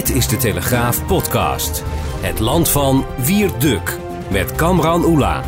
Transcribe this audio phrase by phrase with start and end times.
[0.00, 1.82] Dit is de Telegraaf podcast.
[2.20, 3.98] Het land van Wierduk
[4.30, 5.42] met Kamran Oela.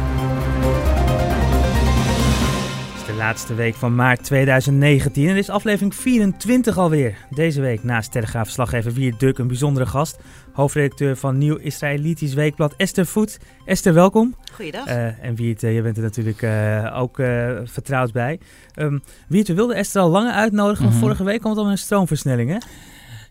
[2.93, 7.17] Het is de laatste week van maart 2019 en dit is aflevering 24 alweer.
[7.31, 10.19] Deze week naast Telegraaf-slaggever Wierduk een bijzondere gast.
[10.53, 13.39] Hoofdredacteur van Nieuw Israëlitisch Weekblad Esther Voet.
[13.65, 14.35] Esther, welkom.
[14.53, 14.89] Goeiedag.
[14.89, 17.17] Uh, en Wiert, uh, je bent er natuurlijk uh, ook
[17.65, 18.41] vertrouwd bij.
[18.75, 21.09] Um, Wiert, we wilden Esther al langer uitnodigen, maar mm -hmm.
[21.09, 22.57] vorige week kwam het om een stroomversnelling, hè?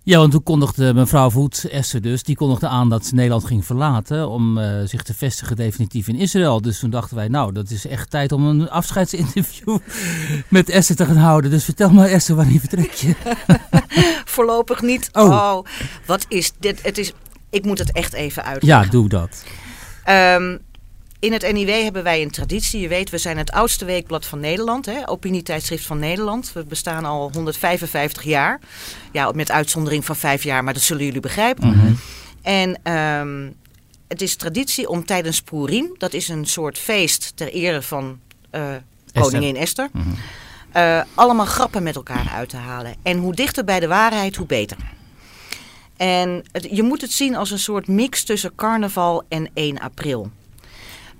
[0.04, 3.66] Ja, want toen kondigde mevrouw Voet, Esther dus, die kondigde aan dat ze Nederland ging
[3.66, 6.62] verlaten om uh, zich te vestigen definitief in Israël.
[6.62, 9.77] Dus toen dachten wij, nou, dat is echt tijd om een afscheidsinterview
[10.48, 11.52] met Esther te gaan houden.
[11.52, 13.16] Dus vertel maar Esther, wanneer vertrek je?
[14.26, 15.10] Voorlopig niet.
[15.12, 15.30] Oh.
[15.30, 15.66] oh.
[16.05, 16.84] wat is dit?
[16.84, 17.13] Het is,
[17.49, 18.84] ik moet het echt even uitleggen.
[18.84, 19.44] Ja, doe dat.
[20.10, 20.60] Um,
[21.21, 22.81] in het NIW hebben wij een traditie.
[22.81, 24.85] Je weet, we zijn het oudste weekblad van Nederland.
[24.85, 26.53] Hè, opinietijdschrift van Nederland.
[26.53, 28.59] We bestaan al 155 jaar.
[29.12, 31.68] Ja, met uitzondering van vijf jaar, maar dat zullen jullie begrijpen.
[31.68, 31.98] Mm -hmm.
[32.41, 33.55] En um,
[34.07, 38.20] het is traditie om tijdens Purim, dat is een soort feest ter ere van
[38.51, 38.76] uh,
[39.13, 39.90] koningin Esther...
[39.91, 40.15] Mm -hmm.
[40.76, 42.96] uh, allemaal grappen met elkaar uit te halen.
[43.03, 44.77] En hoe dichter bij de waarheid, hoe beter.
[45.98, 50.31] En het, je moet het zien als een soort mix tussen carnaval en 1 april.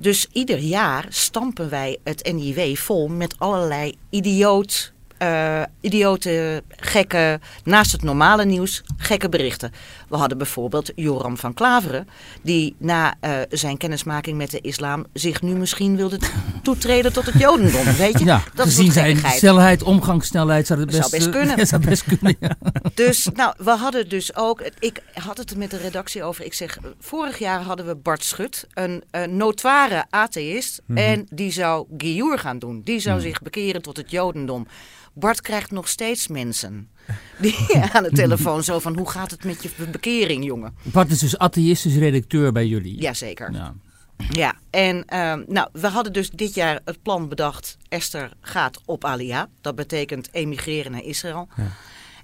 [0.02, 7.92] Dus ieder jaar stampen wij het NIW vol met allerlei idioot, uh, idiote, gekke, naast
[7.92, 9.72] het normale nieuws, gekke berichten.
[10.10, 12.08] We hadden bijvoorbeeld Joram van Klaveren,
[12.42, 16.20] die na uh, zijn kennismaking met de islam zich nu misschien wilde
[16.64, 17.84] toetreden tot het jodendom.
[17.84, 18.26] Weet je?
[18.26, 21.58] Ja, dat gezien zijn snelheid, omgangssnelheid zou het best, zou best kunnen.
[21.58, 22.56] Ja, zou best kunnen ja.
[22.94, 26.78] Dus nou, we hadden dus ook, ik had het met de redactie over, ik zeg,
[27.00, 31.06] vorig jaar hadden we Bart Schut, een, een notoire atheïst, mm -hmm.
[31.06, 32.82] en die zou Giour gaan doen.
[32.84, 33.22] Die zou mm.
[33.22, 34.68] zich bekeren tot het jodendom.
[35.14, 36.90] Bart krijgt nog steeds mensen
[37.38, 37.56] die
[37.94, 40.76] aan de telefoon zo van hoe gaat het met je bekering, jongen?
[40.84, 43.02] Bart is dus atheïstisch redacteur bij jullie.
[43.02, 43.52] Jazeker.
[43.52, 43.74] Ja.
[44.30, 47.78] Ja, en uh, nou, we hadden dus dit jaar het plan bedacht.
[47.90, 49.50] Esther gaat op Alia.
[49.62, 51.48] Dat betekent emigreren naar Israël.
[51.58, 51.72] Ja.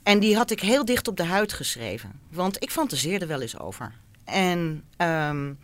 [0.04, 2.12] En die had ik heel dicht op de huid geschreven.
[2.30, 3.94] Want ik fantaseerde wel eens over.
[4.24, 5.58] En um,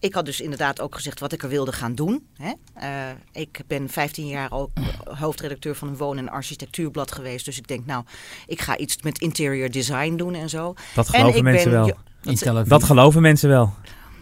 [0.00, 2.26] ik had dus inderdaad ook gezegd wat ik er wilde gaan doen.
[2.36, 2.52] Hè.
[2.82, 4.70] Uh, ik ben 15 jaar ook
[5.04, 7.44] hoofdredacteur van een woon- en architectuurblad geweest.
[7.44, 8.04] Dus ik denk, nou,
[8.46, 10.74] ik ga iets met interior design doen en zo.
[10.94, 12.54] Dat geloven en mensen ben, wel.
[12.54, 13.74] Dat, dat geloven mensen wel.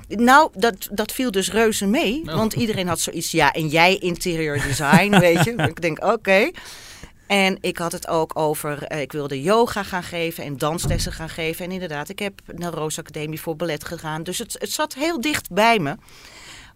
[0.09, 2.23] Nou, dat, dat viel dus reuze mee.
[2.27, 2.35] Oh.
[2.35, 5.53] Want iedereen had zoiets, ja, en jij interior design, weet je.
[5.53, 6.13] Ik denk, oké.
[6.13, 6.55] Okay.
[7.27, 11.29] En ik had het ook over, uh, ik wilde yoga gaan geven en danslessen gaan
[11.29, 11.65] geven.
[11.65, 14.23] En inderdaad, ik heb naar Roos Academie voor ballet gegaan.
[14.23, 15.97] Dus het, het zat heel dicht bij me.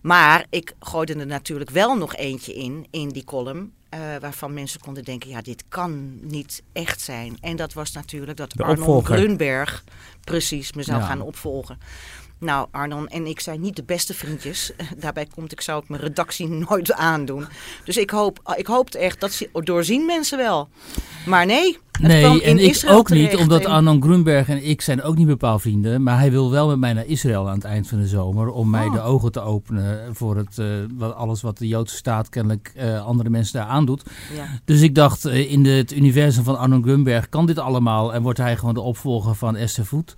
[0.01, 3.73] Maar ik gooide er natuurlijk wel nog eentje in, in die column.
[3.95, 7.39] Uh, waarvan mensen konden denken, ja, dit kan niet echt zijn.
[7.41, 9.85] En dat was natuurlijk dat Arnold Grunberg
[10.25, 11.07] precies me zou ja.
[11.07, 11.79] gaan opvolgen.
[12.41, 14.73] Nou, Arnon en ik zijn niet de beste vriendjes.
[14.97, 17.47] Daarbij komt, ik zou ook mijn redactie nooit aandoen.
[17.85, 20.69] Dus ik, hoop, ik hoopte echt, dat doorzien mensen wel.
[21.27, 25.27] Maar nee, Nee, en ik ook niet, omdat Arnon Grunberg en ik zijn ook niet
[25.27, 26.03] bepaald vrienden.
[26.03, 28.51] Maar hij wil wel met mij naar Israël aan het eind van de zomer.
[28.51, 28.93] Om mij oh.
[28.93, 33.07] de ogen te openen voor het, uh, wat, alles wat de Joodse staat kennelijk uh,
[33.07, 34.03] andere mensen daar aandoet.
[34.37, 34.47] Ja.
[34.65, 38.15] Dus ik dacht, uh, in de, het universum van Arnon Grunberg kan dit allemaal.
[38.15, 40.15] En wordt hij gewoon de opvolger van Esther Voet.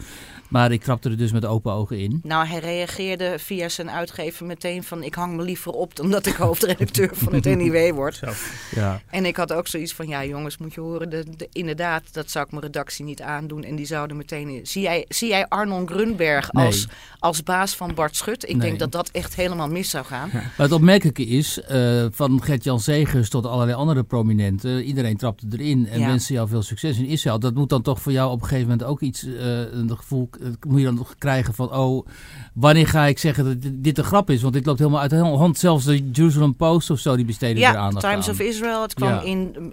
[0.53, 2.21] Maar ik trapte er dus met open ogen in.
[2.23, 5.03] Nou, hij reageerde via zijn uitgever meteen van...
[5.03, 8.15] ik hang me liever op dan dat ik hoofdredacteur van het NIW word.
[8.15, 8.31] Zo.
[8.75, 9.01] Ja.
[9.11, 10.09] En ik had ook zoiets van...
[10.09, 13.65] ja jongens, moet je horen, de, de, inderdaad, dat zou ik mijn redactie niet aandoen.
[13.65, 14.61] En die zouden meteen...
[14.63, 16.67] Zie jij, zie jij Arnon Grunberg nee.
[16.67, 16.89] als,
[17.19, 18.43] als baas van Bart Schut?
[18.43, 18.67] Ik nee.
[18.67, 20.29] denk dat dat echt helemaal mis zou gaan.
[20.33, 20.39] Ja.
[20.39, 24.85] Maar het opmerkelijke is, uh, van Gert-Jan Zegers tot allerlei andere prominenten...
[24.85, 26.07] iedereen trapte erin en ja.
[26.07, 27.39] wenste jou veel succes in Israël.
[27.39, 29.25] Dat moet dan toch voor jou op een gegeven moment ook iets...
[29.25, 30.31] Uh, een gevoel
[30.67, 32.07] moet je dan nog krijgen van, oh,
[32.55, 34.43] wanneer ga ik zeggen dat dit een grap is?
[34.43, 35.59] Want dit loopt helemaal uit de hand.
[35.59, 38.35] Zelfs de Jerusalem Post of zo, die besteden ja, er aandacht Times aan.
[38.35, 39.23] of Israel, het kwam ja.
[39.23, 39.73] in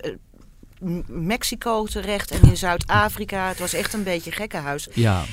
[1.08, 3.48] Mexico terecht en in Zuid-Afrika.
[3.48, 4.88] Het was echt een beetje gekkenhuis.
[4.94, 5.24] Ja.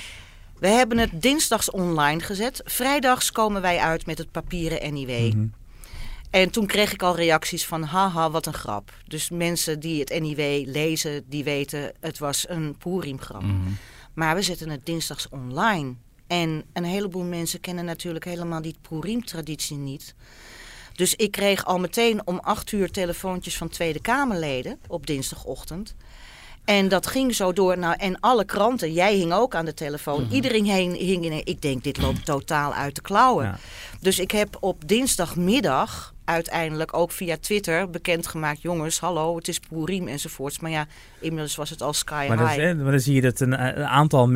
[0.59, 2.61] We hebben het dinsdags online gezet.
[2.65, 5.11] Vrijdags komen wij uit met het papieren NIW.
[5.11, 5.53] Mm -hmm.
[6.31, 8.93] En toen kreeg ik al reacties van haha, wat een grap.
[9.07, 13.43] Dus mensen die het NIW lezen, die weten het was een Purim-grap.
[13.43, 13.77] Mm -hmm.
[14.15, 15.95] Maar we zetten het dinsdags online.
[16.27, 20.15] En een heleboel mensen kennen natuurlijk helemaal die Purim-traditie niet.
[20.97, 25.95] Dus ik kreeg al meteen om acht uur telefoontjes van Tweede Kamerleden op dinsdagochtend.
[26.65, 27.79] En dat ging zo door.
[27.79, 30.21] Nou, en alle kranten, jij hing ook aan de telefoon.
[30.21, 30.35] Mm -hmm.
[30.35, 31.41] Iedereen hing, hing in.
[31.45, 33.45] Ik denk, dit loopt totaal uit de klauwen.
[33.45, 33.59] Ja.
[34.01, 38.63] Dus ik heb op dinsdagmiddag uiteindelijk ook via Twitter bekendgemaakt...
[38.63, 40.59] jongens, hallo, het is Purim enzovoorts.
[40.59, 40.87] Maar ja,
[41.21, 42.75] inmiddels was het al sky maar high.
[42.83, 43.57] maar dan zie je dat een,
[43.87, 44.31] aantal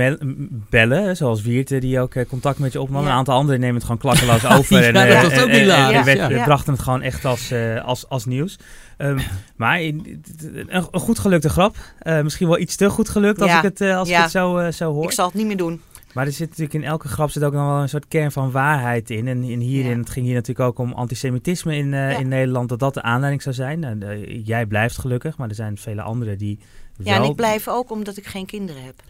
[0.71, 3.05] bellen, zoals Wierte, die ook contact met je opnam...
[3.05, 4.85] een aantal anderen nemen het gewoon klakkeloos over.
[4.85, 6.07] en, ja, dat was ook hilarisch.
[6.07, 7.53] En, en, brachten het gewoon echt als,
[7.83, 8.59] als, als nieuws.
[8.99, 9.19] Um,
[9.57, 10.23] maar een,
[10.69, 11.77] een, goed gelukte grap.
[12.03, 14.93] Uh, misschien wel iets te goed gelukt als ik het, als ik het zo, zo
[14.93, 15.05] hoor.
[15.05, 15.81] Ik zal het niet meer doen.
[16.15, 18.51] Maar er zit natuurlijk in elke grap zit ook nog wel een soort kern van
[18.51, 19.29] waarheid in.
[19.29, 22.09] En in hierin, het ging hier natuurlijk ook om antisemitisme in, ja.
[22.09, 23.79] in Nederland, dat dat de aanleiding zou zijn.
[23.79, 26.59] Nou, jij blijft gelukkig, maar er zijn vele anderen die.
[26.99, 29.03] Ja, en ik blijf ook omdat ik geen kinderen heb.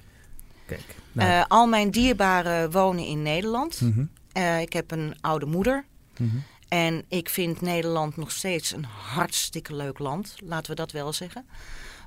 [0.66, 1.44] Kijk, nou.
[1.48, 3.80] al mijn dierbaren wonen in Nederland.
[3.80, 4.58] Mm -hmm.
[4.58, 5.84] ik heb een oude moeder.
[6.16, 6.42] Mm -hmm.
[6.70, 10.34] En ik vind Nederland nog steeds een hartstikke leuk land.
[10.44, 11.46] Laten we dat wel zeggen.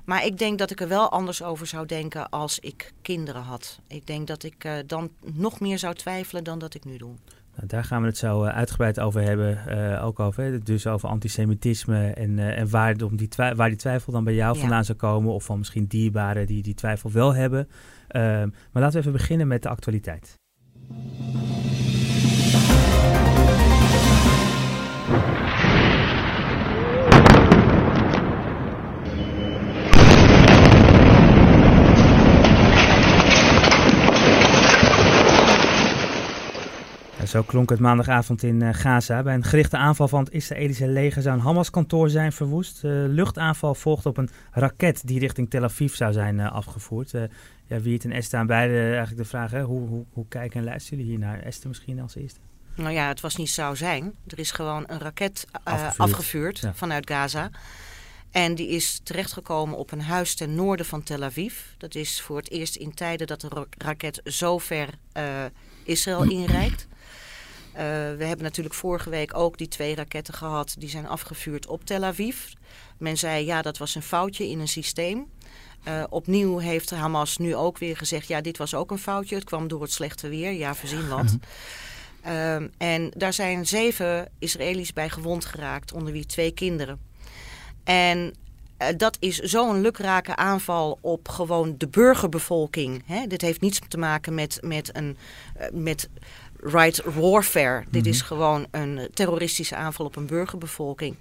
[0.04, 3.80] Maar ik denk dat ik er wel anders over zou denken als ik kinderen had.
[3.88, 7.14] Ik denk dat ik uh, dan nog meer zou twijfelen dan dat ik nu doe.
[7.56, 9.58] Nou, daar gaan we het zo uh, uitgebreid over hebben.
[9.68, 14.24] Uh, ook over, dus over antisemitisme en, en waar, om die waar die twijfel dan
[14.24, 14.60] bij jou ja.
[14.60, 15.32] vandaan zou komen.
[15.32, 17.68] Of van misschien dierbaren die die twijfel wel hebben.
[18.08, 20.38] Ehm, maar laten we even beginnen met de actualiteit.
[37.34, 39.22] Zo klonk het maandagavond in uh, Gaza.
[39.22, 42.84] Bij een gerichte aanval van het Israëlische leger zou een Hamas-kantoor zijn verwoest.
[42.84, 47.10] Uh, luchtaanval volgt op een raket die richting Tel Aviv zou zijn uh, afgevoerd.
[47.66, 50.64] ja, Wiert en Esther aan beide eigenlijk de vraag, hè, hoe, hoe, hoe kijken en
[50.64, 51.40] luisteren jullie hier naar?
[51.40, 52.40] Esther misschien als eerste.
[52.74, 54.14] Nou ja, het was niet zou zijn.
[54.26, 56.74] Er is gewoon een raket afgevuurd, afgevuurd ja.
[56.74, 57.50] vanuit Gaza.
[58.30, 61.54] En die is terechtgekomen op een huis ten noorden van Tel Aviv.
[61.78, 64.88] Dat is voor het eerst in tijden dat de raket zo ver
[65.84, 66.86] Israël inreikt.
[67.74, 67.80] Uh,
[68.16, 70.74] we hebben natuurlijk vorige week ook die twee raketten gehad.
[70.78, 72.36] Die zijn afgevuurd op Tel Aviv.
[72.98, 75.26] Men zei ja, dat was een foutje in een systeem.
[75.88, 79.34] Uh, opnieuw heeft Hamas nu ook weer gezegd: ja, dit was ook een foutje.
[79.34, 80.52] Het kwam door het slechte weer.
[80.52, 81.36] Ja, verzin wat.
[82.26, 87.00] uh, en daar zijn zeven Israëli's bij gewond geraakt, onder wie twee kinderen.
[87.84, 88.34] En
[88.78, 93.02] uh, dat is zo'n lukrake aanval op gewoon de burgerbevolking.
[93.06, 93.26] Hè?
[93.26, 95.16] Dit heeft niets te maken met, met, een,
[95.72, 96.08] met
[96.64, 97.78] right warfare.
[97.78, 97.92] Mm -hmm.
[97.92, 98.26] Dit is mhm.
[98.26, 101.16] gewoon een terroristische aanval op een burgerbevolking.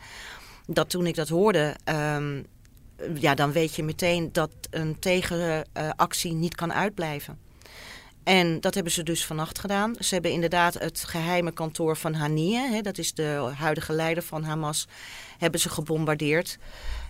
[0.65, 1.75] Dat toen ik dat hoorde,
[2.15, 2.45] um,
[3.13, 7.37] ja, dan weet je meteen dat een tegenactie niet kan uitblijven.
[8.23, 9.95] En dat hebben ze dus vannacht gedaan.
[9.99, 14.87] Ze hebben inderdaad het geheime kantoor van Haniyeh, dat is de huidige leider van Hamas,
[15.37, 16.57] hebben ze gebombardeerd.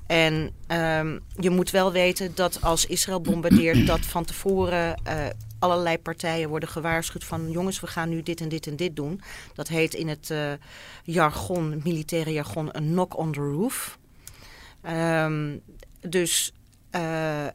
[0.08, 5.26] En um, je moet wel weten dat als Israël bombardeert, dat van tevoren uh,
[5.60, 9.22] allerlei partijen worden gewaarschuwd van jongens, we gaan nu dit en dit en dit doen.
[9.54, 10.52] Dat heet in het uh,
[11.04, 13.98] jargon, militaire jargon, een knock on the roof.
[14.90, 15.62] Um,
[16.02, 16.54] dus
[16.92, 17.02] uh,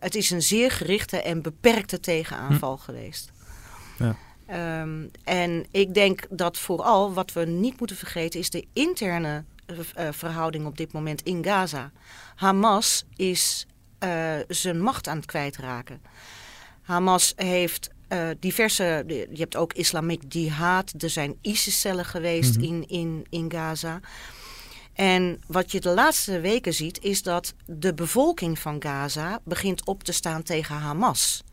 [0.01, 2.83] het is een zeer gerichte en beperkte tegenaanval hm.
[2.83, 3.33] geweest.
[3.99, 4.17] Ja.
[4.81, 10.09] Um, en ik denk dat vooral wat we niet moeten vergeten is de interne uh,
[10.11, 11.93] verhouding op dit moment in Gaza.
[12.35, 13.67] Hamas is
[14.05, 16.03] uh, zijn macht aan het kwijtraken.
[16.82, 22.73] Hamas heeft uh, diverse, je hebt ook Islamic Jihad, er zijn ISIS-cellen geweest mm -hmm.
[22.73, 24.00] in, in, in Gaza.
[24.93, 30.03] En wat je de laatste weken ziet, is dat de bevolking van Gaza begint op
[30.03, 31.44] te staan tegen Hamas.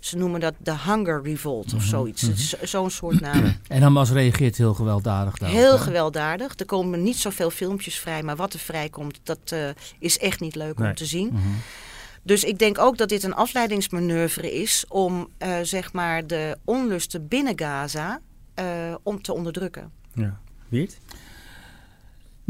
[0.00, 2.22] Ze noemen dat de Hunger Revolt of zoiets.
[2.22, 2.66] Mm -hmm.
[2.66, 3.56] Zo'n soort naam.
[3.68, 5.58] En Hamas reageert heel gewelddadig daarop.
[5.58, 6.58] Heel gewelddadig.
[6.58, 10.54] Er komen niet zoveel filmpjes vrij, maar wat er vrijkomt, dat uh, is echt niet
[10.54, 10.88] leuk nee.
[10.88, 11.28] om te zien.
[11.32, 11.56] Mm -hmm.
[12.22, 17.28] Dus ik denk ook dat dit een afleidingsmanoeuvre is om uh, zeg maar de onlusten
[17.28, 18.20] binnen Gaza
[18.60, 18.64] uh,
[19.02, 19.90] om te onderdrukken.
[20.14, 20.40] Ja.
[20.68, 20.98] Wiert?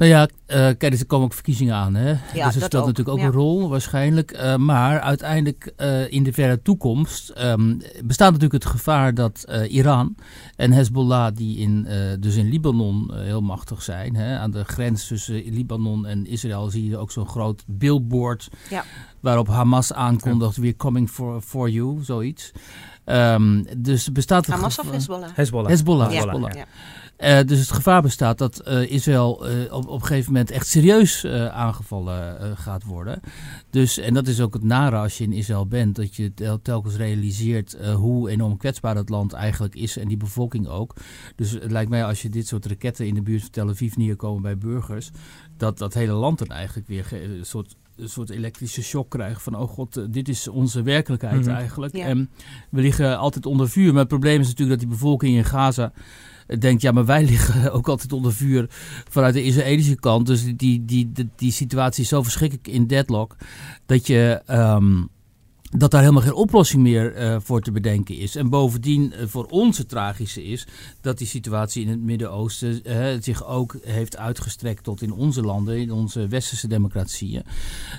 [0.01, 1.95] Nou ja, uh, kijk, er komen ook verkiezingen aan.
[1.95, 2.09] Hè?
[2.09, 2.87] Ja, dus dat speelt ook.
[2.87, 3.25] natuurlijk ook ja.
[3.25, 4.33] een rol waarschijnlijk.
[4.33, 10.15] Uh, maar uiteindelijk uh, in de verre toekomst um, bestaat natuurlijk het gevaar dat Iran
[10.57, 11.87] en Hezbollah, die in,
[12.21, 16.89] dus in Libanon heel machtig zijn, hè, aan de grens tussen Libanon en Israël zie
[16.89, 18.85] je ook zo'n groot billboard ja.
[19.21, 22.53] waarop Hamas aankondigt, we're coming for, for you, zoiets.
[23.07, 25.29] Um, dus bestaat Hamas of Hezbollah?
[25.35, 25.71] Hezbollah.
[25.71, 26.11] Hezbollah.
[26.11, 26.55] Hezbollah.
[26.55, 26.65] Ja.
[27.23, 30.67] Uh, dus het gevaar bestaat dat uh, Israël uh, op, op een gegeven moment echt
[30.67, 33.21] serieus aangevallen gaat worden.
[33.71, 36.63] Dus, en dat is ook het nare als je in Israël bent, dat je tel
[36.63, 40.95] telkens realiseert hoe enorm kwetsbaar dat land eigenlijk is en die bevolking ook.
[41.37, 43.95] Dus het lijkt mij als je dit soort raketten in de buurt van Tel Aviv
[43.95, 45.11] neerkomen bij burgers,
[45.57, 49.57] dat dat hele land dan eigenlijk weer een soort een soort elektrische shock krijgen van,
[49.57, 51.51] oh god, dit is onze werkelijkheid mhm.
[51.51, 51.95] eigenlijk.
[51.95, 52.31] En
[52.71, 53.91] we liggen altijd onder vuur.
[53.91, 55.93] Maar het probleem is natuurlijk dat die bevolking in Gaza
[56.59, 58.67] denkt, ja, maar wij liggen ook altijd onder vuur
[59.09, 60.27] vanuit de Israëlische kant.
[60.27, 63.37] Dus die, die, die, die, situatie is zo verschrikkelijk in deadlock
[63.87, 64.43] dat je...
[64.47, 65.03] Ehm,
[65.77, 68.37] dat daar helemaal geen oplossing meer uh, voor te bedenken is.
[68.37, 70.67] En bovendien uh, voor ons het tragische is
[71.01, 75.79] dat die situatie in het Midden-Oosten uh, zich ook heeft uitgestrekt tot in onze landen,
[75.79, 77.43] in onze westerse democratieën.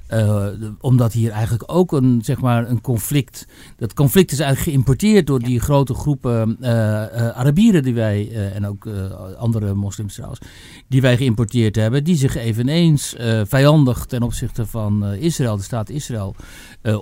[0.07, 3.47] De, omdat hier eigenlijk ook een, zeg maar, een conflict,
[3.77, 6.57] dat conflict is eigenlijk geïmporteerd door die grote groepen
[7.35, 8.87] Arabieren die wij, en ook
[9.37, 10.39] andere moslims trouwens,
[10.87, 16.35] die wij geïmporteerd hebben, die zich eveneens vijandig ten opzichte van Israël, de staat Israël,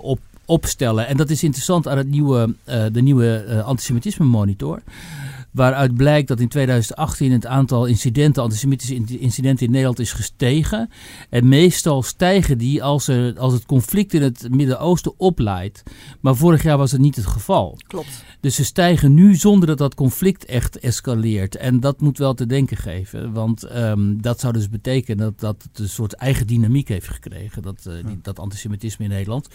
[0.00, 1.06] op opstellen.
[1.06, 4.82] En dat is interessant aan het nieuwe, uh, de nieuwe uh, antisemitisme monitor.
[5.52, 10.90] Waaruit blijkt dat in 2018 het aantal incidenten, antisemitische incidenten in Nederland is gestegen.
[11.30, 15.82] En meestal stijgen die als, er, als het conflict in het Midden-Oosten opleidt.
[16.20, 17.78] Maar vorig jaar was het niet het geval.
[17.86, 18.24] Klopt.
[18.40, 21.56] Dus ze stijgen nu zonder dat dat conflict echt escaleert.
[21.56, 23.32] En dat moet wel te denken geven.
[23.32, 27.62] Want ehm, dat zou dus betekenen dat, dat het een soort eigen dynamiek heeft gekregen.
[27.62, 29.48] Dat, uh, die, dat antisemitisme in Nederland.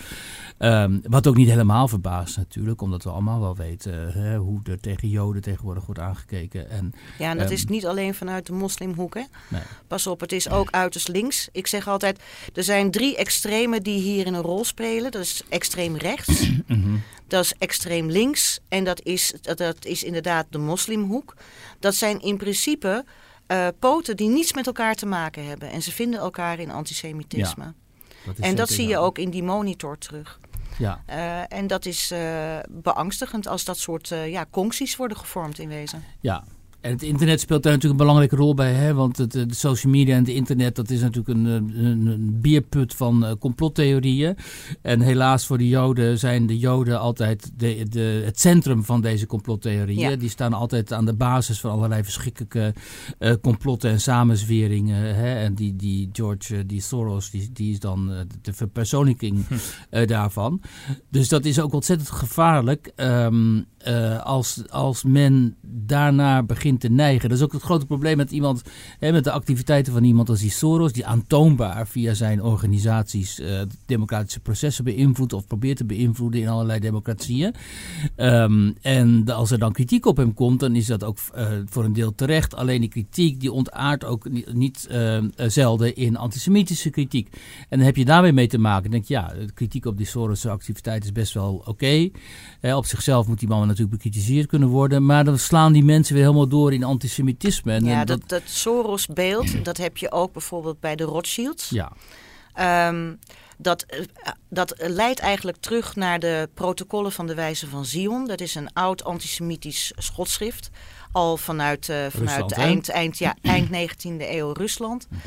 [0.59, 2.81] Um, wat ook niet helemaal verbaast natuurlijk.
[2.81, 6.69] Omdat we allemaal wel weten hè, hoe er tegen Joden tegenwoordig wordt aangekeken.
[6.69, 9.13] En, ja, en dat is ehm, niet alleen vanuit de moslimhoek.
[9.13, 9.23] Hè?
[9.47, 9.61] Nee.
[9.87, 11.49] Pas op, het is ook uiterst links.
[11.51, 12.19] Ik zeg altijd,
[12.53, 15.11] er zijn drie extremen die hier een rol spelen.
[15.11, 16.43] Dat is extreem rechts.
[16.67, 16.95] Mhm.
[17.27, 21.35] Dat is extreem links en dat is, dat, dat is inderdaad de moslimhoek.
[21.79, 23.05] Dat zijn in principe
[23.47, 25.69] uh, poten die niets met elkaar te maken hebben.
[25.69, 27.63] En ze vinden elkaar in antisemitisme.
[27.63, 27.73] Ja,
[28.25, 30.39] dat en dat zie je ook in die monitor terug.
[30.77, 31.01] Ja.
[31.09, 35.67] Uh, en dat is uh, beangstigend als dat soort uh, ja, concties worden gevormd in
[35.67, 36.03] wezen.
[36.19, 36.43] Ja,
[36.85, 38.73] en het internet speelt daar natuurlijk een belangrijke rol bij.
[38.73, 38.93] Hè?
[38.93, 42.93] Want het, de social media en het internet, dat is natuurlijk een, een, een bierput
[42.93, 44.37] van uh, complottheorieën.
[44.81, 49.25] En helaas voor de Joden zijn de Joden altijd de, de, het centrum van deze
[49.25, 50.19] complottheorieën.
[50.19, 52.73] Die staan altijd aan de basis van allerlei verschrikkelijke
[53.19, 55.15] uh, complotten en samenzweringen.
[55.15, 55.35] Hè?
[55.35, 60.05] En die, die George, uh, die Soros, die, die is dan de verpersoonlijking hm.
[60.05, 60.61] daarvan.
[61.09, 62.91] Dus dat is ook ontzettend gevaarlijk.
[62.95, 67.29] Um, uh, als, als men daarna begint te neigen.
[67.29, 68.61] Dat is ook het grote probleem met iemand,
[68.99, 73.61] hè, met de activiteiten van iemand als die Soros, die aantoonbaar via zijn organisaties uh,
[73.85, 77.53] democratische processen beïnvloedt of probeert te beïnvloeden in allerlei democratieën.
[78.17, 81.83] Um, en als er dan kritiek op hem komt, dan is dat ook uh, voor
[81.83, 82.55] een deel terecht.
[82.55, 84.87] Alleen die kritiek die ontaart ook niet,
[85.37, 87.29] zelden in antisemitische kritiek.
[87.69, 88.91] En dan heb je daarmee mee te maken.
[88.91, 92.09] Denk je, ja, kritiek op die Soros activiteit is best wel oké.
[92.61, 95.05] Op zichzelf moet die man natuurlijk bekritiseerd kunnen worden.
[95.05, 97.73] Maar dan slaan die mensen weer helemaal door in antisemitisme.
[97.73, 101.69] En ja, dat, dat Soros-beeld, dat heb je ook bijvoorbeeld bij de Rothschilds.
[101.69, 101.91] Ja.
[102.89, 103.19] Um,
[103.57, 103.99] dat, eh,
[104.49, 108.27] dat leidt eigenlijk terug naar de protocollen van de Wijze van Zion.
[108.27, 110.69] Dat is een oud antisemitisch schotschrift.
[111.11, 115.07] Al vanuit, uh, vanuit eind, eind, ja, eind 19e eeuw Rusland.
[115.09, 115.19] Mhm.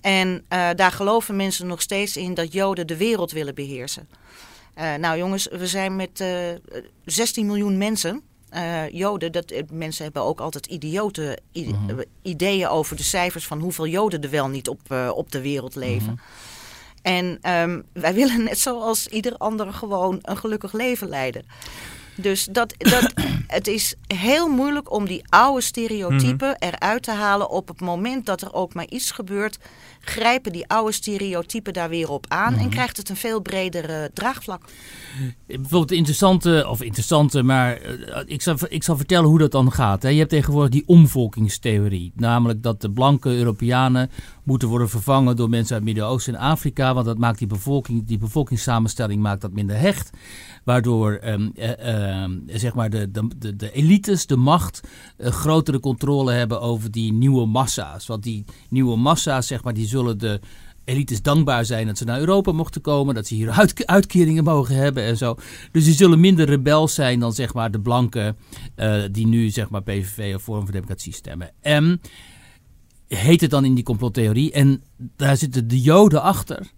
[0.00, 4.08] En uh, daar geloven mensen nog steeds in dat Joden de wereld willen beheersen.
[4.78, 6.58] Uh, nou jongens, we zijn met uh, eh,
[7.04, 8.22] 16 miljoen mensen.
[8.54, 12.02] Uh, Joden, dat, mensen hebben ook altijd idiote mhm.
[12.22, 14.80] ideeën over de cijfers van hoeveel Joden er wel niet op,
[15.14, 16.12] op de wereld leven.
[16.12, 16.22] Mhm.
[17.02, 21.44] En um, wij willen net zoals ieder ander gewoon een gelukkig leven leiden.
[22.16, 23.12] Dus dat, dat,
[23.46, 26.74] het is heel moeilijk om die oude stereotypen mhm.
[26.74, 29.58] eruit te halen op het moment dat er ook maar iets gebeurt
[30.10, 32.68] grijpen die oude stereotypen daar weer op aan en mhm.
[32.68, 34.64] krijgt het een veel breder draagvlak.
[35.46, 40.02] Bijvoorbeeld interessante, of interessante, maar uh, ik, zal, ik zal vertellen hoe dat dan gaat.
[40.02, 40.08] Hè.
[40.08, 44.10] Je hebt tegenwoordig die omvolkingstheorie, namelijk dat de blanke Europeanen
[44.42, 48.18] moeten worden vervangen door mensen uit Midden-Oosten en Afrika, want dat maakt die bevolking, die
[48.18, 50.10] bevolkingssamenstelling maakt dat minder hecht.
[50.64, 54.80] Waardoor um, uh, zeg maar de, de, de, elites, de macht,
[55.18, 58.06] uh, grotere controle hebben over die nieuwe massa's.
[58.06, 60.40] Want die nieuwe massa's, zeg maar, die zullen de
[60.84, 64.74] elites dankbaar zijn dat ze naar Europa mochten komen, dat ze hier uit, uitkeringen mogen
[64.74, 65.36] hebben en zo.
[65.72, 68.36] Dus die zullen minder rebels zijn dan zeg maar de blanken
[68.76, 71.50] uh, die nu zeg maar PVV of Forum voor Democratie stemmen.
[71.60, 72.00] En
[73.08, 74.82] heet het dan in die complottheorie en
[75.16, 76.70] daar zitten de Joden achter.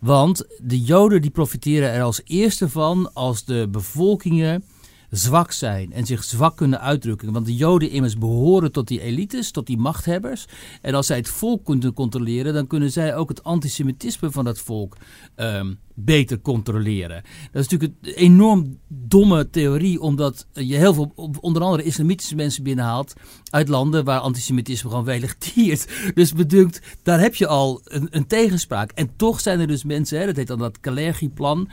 [0.00, 4.64] Want de Joden die profiteren er als eerste van als de bevolkingen
[5.10, 7.32] zwak zijn en zich zwak kunnen uitdrukken.
[7.32, 10.46] Want de Joden immers behoren tot die elites, tot die machthebbers.
[10.82, 14.58] En als zij het volk kunnen controleren, dan kunnen zij ook het antisemitisme van dat
[14.58, 14.96] volk
[15.36, 17.22] um, beter controleren.
[17.52, 22.62] Dat is natuurlijk een enorm domme theorie, omdat je heel veel, onder andere islamitische mensen
[22.62, 23.14] binnenhaalt
[23.50, 25.86] uit landen waar antisemitisme gewoon welig tiert.
[26.14, 28.90] Dus bedunkt, daar heb je al een, een tegenspraak.
[28.90, 31.68] En toch zijn er dus mensen, hè, dat heet dan dat Kalergi-plan,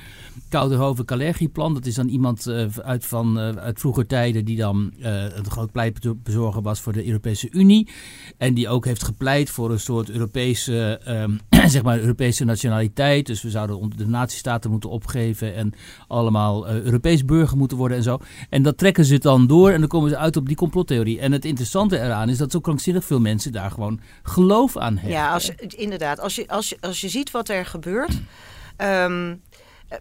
[0.50, 1.74] Kouderhoven Kalergi-plan.
[1.74, 5.52] Dat is dan iemand uh, uit, van, uh, uit vroeger tijden die dan uh, een
[5.52, 7.90] groot pleitbezorger was voor de Europese Unie.
[8.38, 11.40] En die ook heeft gepleit voor een soort Europese, um,
[11.70, 13.26] zeg maar Europese nationaliteit.
[13.26, 15.74] Dus we zouden de natiestaten moeten opgeven en
[16.08, 18.20] allemaal Europees burger moeten worden en zo.
[18.50, 21.20] En dat trekken ze dan door en dan komen ze uit op die complottheorie.
[21.20, 25.12] En het interessante eraan is dat zo krankzinnig veel mensen daar gewoon geloof aan hebben.
[25.12, 26.20] Ja, als, inderdaad.
[26.20, 28.22] Als je, als, je, als je ziet wat er gebeurt.
[28.78, 29.42] Um,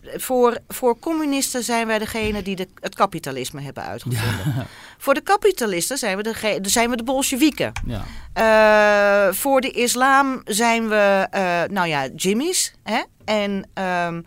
[0.03, 4.55] voor, voor communisten zijn wij degene die de, het kapitalisme hebben uitgevonden.
[4.57, 4.67] Ja.
[5.03, 7.73] Voor de kapitalisten zijn we de, zijn we de Bolsjewieken.
[7.87, 9.29] Ja.
[9.29, 12.75] Uh, voor de islam zijn we, uh, nou ja, Jimmy's.
[12.83, 13.03] Hè?
[13.25, 14.25] En, um,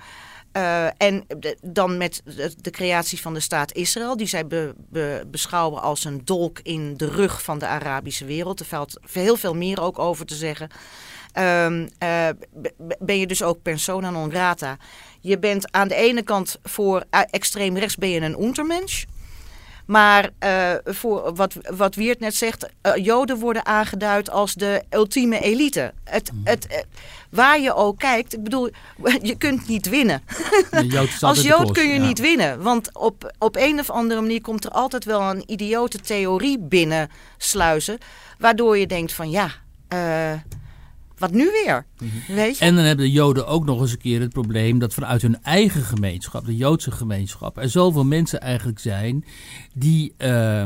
[0.58, 4.74] uh, en de, dan met de, de, creatie van de staat Israël, die zij be,
[4.78, 8.60] be, beschouwen als een dolk in de rug van de Arabische wereld.
[8.60, 10.70] Er valt heel veel meer ook over te zeggen.
[11.40, 11.90] Um,
[13.00, 14.78] ben je dus ook persona non grata.
[15.22, 19.04] Je bent aan de ene kant voor extreem rechts ben je een untermensch.
[19.86, 25.40] Maar uh, voor wat, wat Wiert net zegt, uh, Joden worden aangeduid als de ultieme
[25.40, 25.94] elite.
[26.04, 26.42] Het, mm.
[26.44, 26.78] het, uh,
[27.30, 28.70] waar je ook kijkt, ik bedoel,
[29.22, 30.24] je kunt niet winnen.
[31.22, 32.06] als Jood kun je ja.
[32.06, 32.62] niet winnen.
[32.62, 37.10] Want op, op een of andere manier komt er altijd wel een idiote theorie binnen
[37.38, 37.98] sluizen.
[38.40, 39.52] Waardoor je denkt van ja,
[41.18, 41.86] wat nu weer?
[42.00, 42.36] Mhm.
[42.36, 42.66] Weet je?
[42.66, 45.44] En dan hebben de Joden ook nog eens een keer het probleem dat vanuit hun
[45.44, 49.26] eigen gemeenschap, de Joodse gemeenschap, er zoveel mensen eigenlijk zijn
[49.74, 50.64] die uh,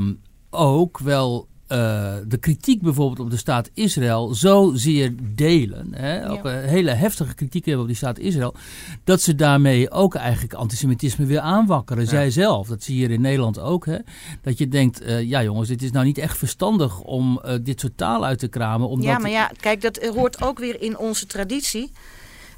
[0.50, 6.64] ook wel uh, de kritiek bijvoorbeeld op de staat Israël zozeer delen, hè, ook een
[6.64, 8.56] hele heftige kritiek hebben op die staat Israël,
[9.04, 12.04] dat ze daarmee ook eigenlijk antisemitisme weer aanwakkeren.
[12.04, 12.10] Ja.
[12.10, 13.98] Zij zelf, dat zie je hier in Nederland ook, hè,
[14.42, 17.98] dat je denkt, uh, ja jongens, dit is nou niet echt verstandig om dit soort
[17.98, 18.88] taal uit te kramen.
[18.88, 21.92] Omdat ja, maar ja, kijk, dat hoort ook weer in onze traditie.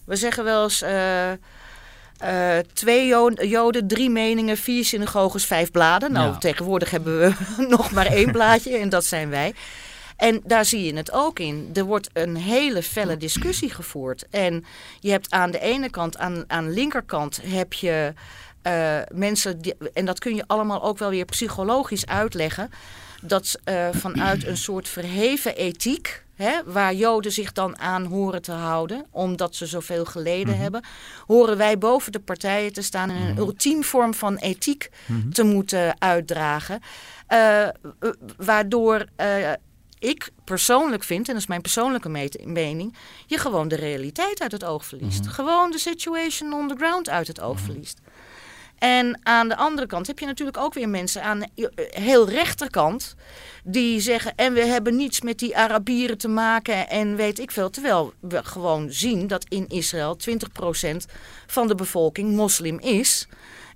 [0.05, 0.83] We zeggen wel eens
[2.23, 3.07] uh, twee
[3.47, 6.11] joden, drie meningen, vier synagoges, vijf bladen.
[6.11, 6.37] Nou, ja.
[6.37, 7.33] tegenwoordig hebben we
[7.75, 9.53] nog maar één blaadje en dat zijn wij.
[10.17, 11.69] En daar zie je het ook in.
[11.73, 14.25] Er wordt een hele felle discussie gevoerd.
[14.29, 14.65] En
[14.99, 18.13] je hebt aan de ene kant, aan, aan de linkerkant, heb je
[18.63, 22.71] uh, mensen, die, en dat kun je allemaal ook wel weer psychologisch uitleggen,
[23.21, 28.51] dat uh, vanuit een soort verheven ethiek hè, waar Joden zich dan aan horen te
[28.51, 30.61] houden, omdat ze zoveel geleden mm -hmm.
[30.61, 30.83] hebben,
[31.27, 33.37] horen wij boven de partijen te staan en een mm -hmm.
[33.37, 35.33] ultiem vorm van ethiek mm -hmm.
[35.33, 36.79] te moeten uitdragen.
[37.29, 37.67] Uh,
[38.37, 39.51] waardoor uh,
[39.99, 44.63] ik persoonlijk vind, en dat is mijn persoonlijke mening, je gewoon de realiteit uit het
[44.63, 45.27] oog verliest.
[45.27, 47.99] Gewoon de situation on the ground uit het oog verliest.
[48.81, 53.15] En aan de andere kant heb je natuurlijk ook weer mensen aan de heel rechterkant
[53.63, 57.69] die zeggen en we hebben niets met die Arabieren te maken en weet ik veel.
[57.69, 60.95] Terwijl we gewoon zien dat in Israël 20%
[61.47, 63.27] van de bevolking moslim is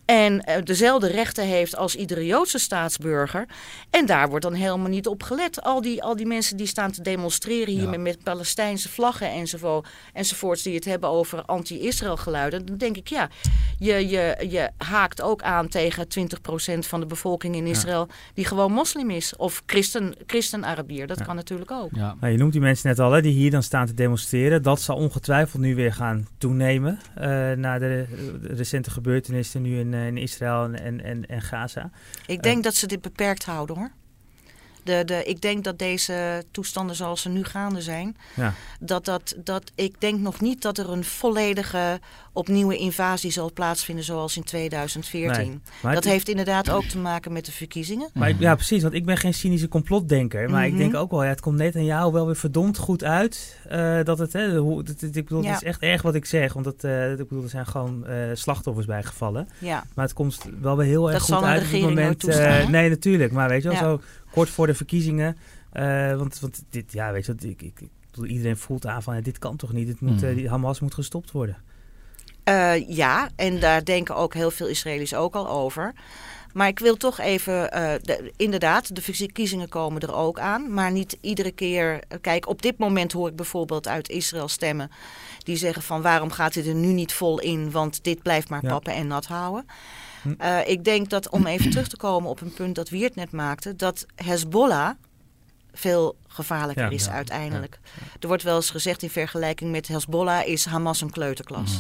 [0.06, 3.46] en uh, dezelfde rechten heeft als iedere Joodse staatsburger.
[3.90, 5.62] En daar wordt dan helemaal niet op gelet.
[5.62, 7.90] Al die, al die mensen die staan te demonstreren hier ja.
[7.90, 12.66] met, met, Palestijnse vlaggen enzovoort, enzovoorts, die het hebben over anti-Israël geluiden.
[12.66, 13.30] Dan denk ik, ja,
[13.78, 16.08] je, je, je haakt ook aan tegen
[16.76, 18.16] 20% van de bevolking in Israël ja.
[18.34, 19.36] die gewoon moslim is.
[19.36, 21.26] Of christen, christen-Arabier, dat ja.
[21.26, 21.90] kan natuurlijk ook.
[21.92, 22.16] Ja.
[22.20, 24.62] Nou, je noemt die mensen net al, hè, die hier dan staan te demonstreren.
[24.62, 28.06] Dat zal ongetwijfeld nu weer gaan toenemen uh, na de,
[28.42, 31.90] de recente gebeurtenissen nu in in Israël en, en, en Gaza.
[32.28, 33.92] Ik denk uh, dat ze dit beperkt houden hoor.
[34.86, 38.54] De, de, ik denk dat deze toestanden zoals ze nu gaande zijn, ja.
[38.80, 42.00] dat, dat, dat ik denk nog niet dat er een volledige
[42.34, 45.62] opnieuwe invasie zal plaatsvinden zoals in 2014.
[45.84, 48.10] Nee, dat heeft inderdaad ook te maken met de verkiezingen.
[48.14, 50.50] Maar ik, ja, precies, want ik ben geen cynische complotdenker.
[50.50, 50.74] Maar mm -hmm.
[50.74, 53.60] ik denk ook wel, ja, het komt net aan jou wel weer verdomd goed uit.
[53.72, 55.52] Uh, dat het, hè, hoe, dat, ik bedoel, ja.
[55.52, 56.54] het is echt erg wat ik zeg.
[56.54, 59.48] Want dat, uh, ik bedoel, er zijn gewoon uh, slachtoffers bijgevallen.
[59.58, 59.84] Ja.
[59.94, 62.26] Maar het komt wel weer heel erg dat goed uit op het moment.
[62.70, 63.32] nee, natuurlijk.
[63.32, 64.02] Maar weet je wel, zo
[64.36, 65.38] kort voor de verkiezingen.
[65.74, 67.90] Uh, want, want dit, ja, weet je wat, ik, ik, ik,
[68.28, 69.88] iedereen voelt aan van, dit kan toch niet?
[69.88, 70.30] Dit moet, mm.
[70.30, 71.58] uh, die Hamas moet gestopt worden.
[72.50, 75.94] Uh, ja, en daar denken ook heel veel Israëli's ook al over.
[76.54, 77.54] Maar ik wil toch even,
[78.02, 80.74] de, inderdaad, de verkiezingen komen er ook aan.
[80.74, 82.00] Maar niet iedere keer.
[82.22, 84.92] Kijk, op dit moment hoor ik bijvoorbeeld uit Israël stemmen.
[85.44, 87.72] die zeggen van waarom gaat dit er nu niet vol in?
[87.72, 89.00] Want dit blijft maar pappen ja.
[89.00, 89.66] en nat houden.
[90.42, 93.32] Uh, ik denk dat om even terug te komen op een punt dat Wiert net
[93.32, 94.90] maakte, dat Hezbollah
[95.74, 97.80] veel gevaarlijker ja, is ja, uiteindelijk.
[97.84, 101.80] Ja, er wordt wel eens gezegd in vergelijking met Hezbollah is Hamas een kleuterklas.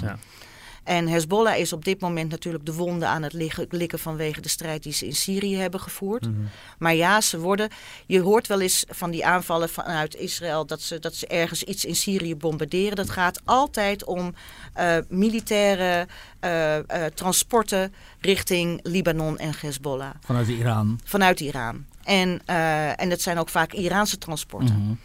[0.86, 3.34] En Hezbollah is op dit moment natuurlijk de wonden aan het
[3.70, 6.22] likken vanwege de strijd die ze in Syrië hebben gevoerd.
[6.22, 6.42] Mhm.
[6.78, 7.70] Maar ja, ze worden.
[8.06, 11.86] Je hoort wel eens van die aanvallen vanuit Israël dat ze, dat ze ergens iets
[11.86, 12.96] in Syrië bombarderen.
[12.96, 14.34] Dat gaat altijd om
[14.80, 16.08] uh, militaire
[16.42, 16.82] uh, uh,
[17.14, 20.12] transporten richting Libanon en Hezbollah.
[20.26, 21.00] Vanuit Iran.
[21.04, 21.86] Vanuit Iran.
[22.04, 22.46] En,
[22.96, 24.76] en dat zijn ook vaak Iraanse transporten.
[24.76, 24.98] Mm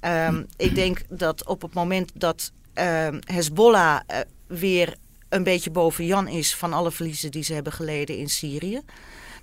[0.00, 0.46] -hmm.
[0.56, 4.00] ik denk dat op het moment dat uh, Hezbollah
[4.46, 4.96] weer
[5.32, 8.80] een beetje boven Jan is van alle verliezen die ze hebben geleden in Syrië.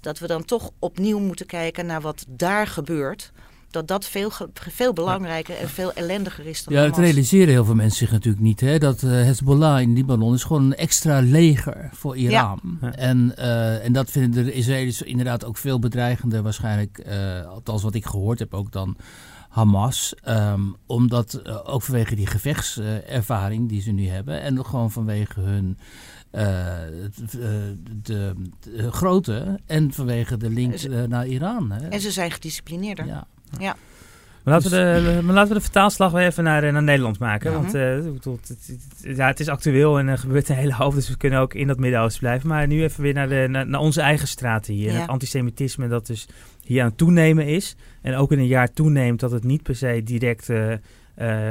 [0.02, 3.32] Dat we dan toch opnieuw moeten kijken naar wat daar gebeurt.
[3.72, 7.76] Dat dat veel, veel belangrijker en veel ellendiger is dan Ja, het realiseren heel veel
[7.76, 8.60] mensen zich natuurlijk niet.
[8.60, 8.78] Hè?
[8.78, 12.78] Dat uh, Hezbollah in Libanon is gewoon een extra leger voor Iran.
[12.82, 12.92] Ja.
[12.92, 17.04] En, uh, en dat vinden de Israëli's inderdaad ook veel bedreigender waarschijnlijk.
[17.08, 18.98] Uh, althans wat ik gehoord heb ook dan
[19.50, 20.14] Hamas.
[20.28, 24.42] Um, omdat uh, ook vanwege die gevechtservaring die ze nu hebben.
[24.42, 25.78] En gewoon vanwege hun
[26.32, 26.42] uh,
[27.32, 29.60] de, de, de, grootte.
[29.66, 31.72] En vanwege de link naar Iran.
[31.72, 31.88] Hè.
[31.88, 33.06] En ze zijn gedisciplineerder.
[33.06, 33.28] Ja.
[33.60, 33.76] Ja.
[34.44, 37.52] Maar laten, we de, maar laten we de vertaalslag weer even naar, naar Nederland maken.
[37.52, 37.58] Ja.
[37.58, 40.94] Want uh, het, ja, het is actueel en er gebeurt een hele hoop.
[40.94, 42.50] Dus we kunnen ook in dat Midden-Oosten blijven.
[42.50, 44.92] Maar nu even weer naar, de, naar, naar onze eigen straten hier.
[44.92, 45.00] Ja.
[45.00, 46.28] Het antisemitisme dat dus
[46.64, 47.76] hier aan het toenemen is.
[48.02, 50.78] En ook in een jaar toeneemt dat het niet per se direct uh, uh,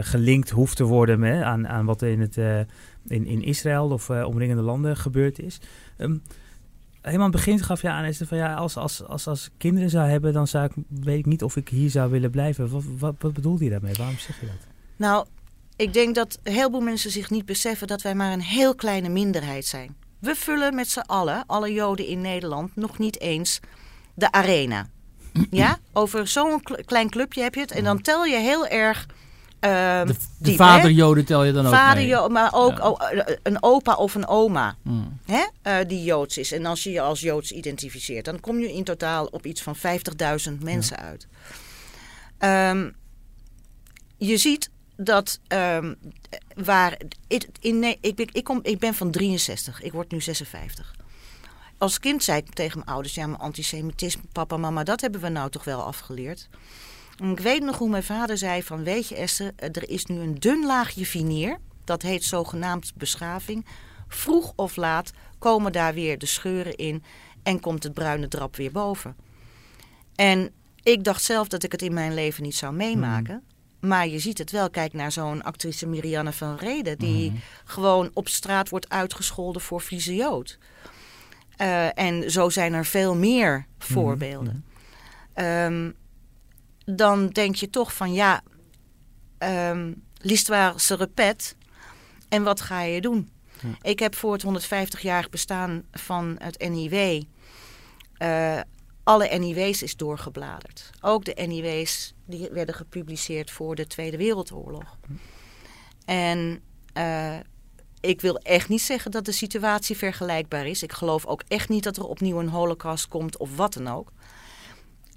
[0.01, 2.59] gelinkt hoeft te worden met, aan, aan wat er in, het, uh,
[3.07, 5.61] in, in Israël of omringende landen gebeurd is.
[5.99, 6.23] Um,
[7.01, 9.91] helemaal aan het begin gaf je aan is van ja, als, als, als, als kinderen
[9.91, 12.71] zou hebben, dan zou ik, weet ik niet of ik hier zou willen blijven.
[12.71, 13.95] Wat, wat, wat je daarmee?
[13.95, 14.67] Waarom zeg je dat?
[14.97, 15.27] Nou,
[15.77, 19.09] ik denk dat een heleboel mensen zich niet beseffen dat wij maar een heel kleine
[19.09, 19.97] minderheid zijn.
[20.19, 23.61] We vullen met z'n allen, alle Joden in Nederland, nog niet eens
[24.15, 24.89] de arena.
[25.51, 27.71] Ja, over zo'n klein clubje heb je het.
[27.71, 29.07] En dan tel je heel erg.
[29.61, 32.29] Uh, de, de vaderjoden tel je dan ook vader mee.
[32.29, 32.89] maar ook ja.
[32.89, 33.01] oh,
[33.43, 35.19] een opa of een oma mm.
[35.25, 36.53] hè, uh, die Joods is.
[36.53, 39.77] En als je je als Joods identificeert, dan kom je in totaal op iets van
[39.77, 39.83] 50.000
[40.61, 41.05] mensen ja.
[41.05, 41.27] uit.
[42.75, 42.95] Um,
[44.17, 45.97] je ziet dat um,
[46.55, 47.01] waar.
[47.27, 50.97] Ik, in, ik, ben, ik, kom, ik ben van 63, ik word nu 56
[51.79, 55.29] als kind zei ik tegen mijn ouders: ja, maar antisemitisme, papa, mama, dat hebben we
[55.29, 56.49] nou toch wel afgeleerd.
[57.19, 60.21] En ik weet nog hoe mijn vader zei: van weet je, Esther, er is nu
[60.21, 61.59] een dun laagje vineer.
[61.85, 63.67] Dat heet zogenaamd beschaving.
[64.09, 67.03] Vroeg of laat komen daar weer de scheuren in
[67.43, 69.17] en komt het bruine drap weer boven.
[70.15, 70.51] En
[70.83, 73.35] ik dacht zelf dat ik het in mijn leven niet zou meemaken.
[73.35, 73.89] Mm.
[73.89, 74.71] Maar je ziet het wel.
[74.71, 76.99] Kijk naar zo'n actrice Marianne van Reden.
[76.99, 77.41] Die mm.
[77.65, 80.59] gewoon op straat wordt uitgescholden voor vieze Jood.
[81.61, 84.65] Uh, en zo zijn er veel meer voorbeelden.
[85.35, 85.75] Mm-hmm.
[85.75, 85.95] Um,
[86.97, 88.43] dan denk je toch van ja,
[89.39, 91.55] um, l'histoire se répète.
[92.29, 93.31] En wat ga je doen?
[93.63, 93.69] Ja.
[93.83, 97.23] Ik heb voor het 150-jarig bestaan van het NIW...
[98.23, 98.61] Uh,
[99.03, 100.91] alle NIW's is doorgebladerd.
[101.01, 104.99] Ook de NIW's die werden gepubliceerd voor de Tweede Wereldoorlog.
[106.05, 106.63] En
[106.95, 107.37] uh,
[108.01, 110.83] ik wil echt niet zeggen dat de situatie vergelijkbaar is.
[110.83, 114.13] Ik geloof ook echt niet dat er opnieuw een holocaust komt of wat dan ook.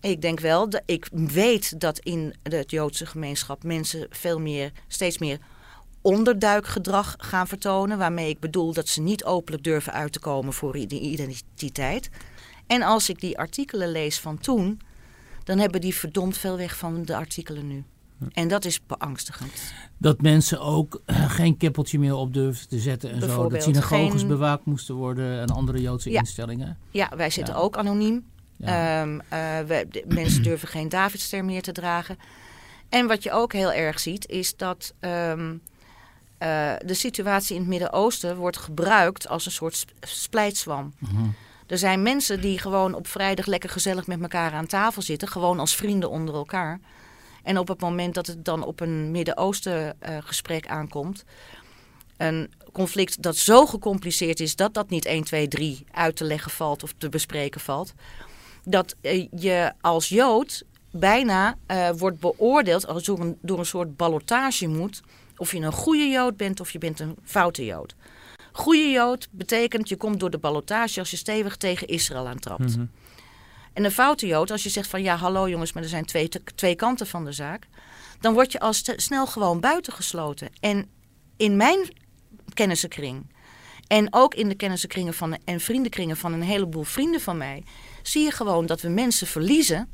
[0.01, 5.17] Ik denk wel, dat ik weet dat in de Joodse gemeenschap mensen veel meer, steeds
[5.17, 5.39] meer
[6.01, 7.97] onderduikgedrag gaan vertonen.
[7.97, 12.09] Waarmee ik bedoel dat ze niet openlijk durven uit te komen voor die identiteit.
[12.67, 14.79] En als ik die artikelen lees van toen,
[15.43, 17.83] dan hebben die verdomd veel weg van de artikelen nu.
[18.31, 19.73] En dat is beangstigend.
[19.97, 23.49] Dat mensen ook geen keppeltje meer op durfden te zetten en zo.
[23.49, 24.27] Dat synagoges geen...
[24.27, 26.19] bewaakt moesten worden en andere Joodse ja.
[26.19, 26.77] instellingen.
[26.91, 27.59] Ja, wij zitten ja.
[27.59, 28.25] ook anoniem.
[28.65, 29.01] Ja.
[29.01, 32.19] Um, uh, we, de, mensen durven geen Davidster meer te dragen.
[32.89, 35.61] En wat je ook heel erg ziet, is dat um,
[36.39, 40.93] uh, de situatie in het Midden-Oosten wordt gebruikt als een soort sp splijtswam.
[40.97, 41.35] Mm -hmm.
[41.67, 45.59] Er zijn mensen die gewoon op vrijdag lekker gezellig met elkaar aan tafel zitten, gewoon
[45.59, 46.79] als vrienden onder elkaar.
[47.43, 51.23] En op het moment dat het dan op een Midden-Oosten uh, gesprek aankomt,
[52.17, 56.51] een conflict dat zo gecompliceerd is dat dat niet 1, 2, 3 uit te leggen
[56.51, 57.93] valt of te bespreken valt,
[58.63, 63.97] dat uh, je als Jood bijna uh, wordt beoordeeld als door een, door een soort
[63.97, 65.01] ballotage moet.
[65.37, 67.95] Of je een goede Jood bent of je bent een foute Jood.
[68.51, 72.59] Goede Jood betekent je komt door de ballotage als je stevig tegen Israël aantrapt.
[72.59, 72.89] Mm -hmm.
[73.73, 76.29] En een foute Jood, als je zegt van ja, hallo jongens, maar er zijn twee,
[76.55, 77.67] twee kanten van de zaak.
[78.19, 80.49] Dan word je al snel gewoon buitengesloten.
[80.59, 80.89] En
[81.37, 81.89] in mijn
[82.53, 83.25] kennissenkring
[83.87, 87.63] en ook in de kennissenkringen van, en vriendenkringen van een heleboel vrienden van mij,
[88.03, 89.89] zie je gewoon dat we mensen verliezen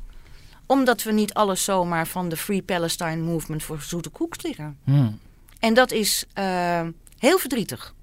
[0.68, 4.76] omdat we niet alles zomaar van de Free Palestine Movement voor zoete koek liggen.
[4.84, 5.18] Hmm.
[5.58, 6.86] En dat is uh,
[7.18, 7.94] heel verdrietig.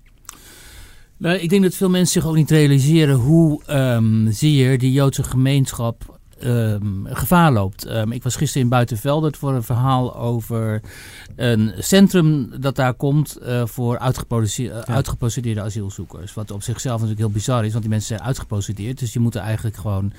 [1.18, 5.24] Nou, ik denk dat veel mensen zich ook niet realiseren hoe um, zeer die Joodse
[5.24, 7.90] gemeenschap um, gevaar loopt.
[7.90, 10.82] Um, ik was gisteren in Buitenveldert voor een verhaal over
[11.36, 14.94] een centrum dat daar komt uh, voor uitgeprocedeerde, ja.
[14.94, 16.34] uitgeprocedeerde asielzoekers.
[16.34, 19.00] Wat op zichzelf natuurlijk heel bizar is, want die mensen zijn uitgeprocedeerd.
[19.00, 20.14] Dus die moeten eigenlijk gewoon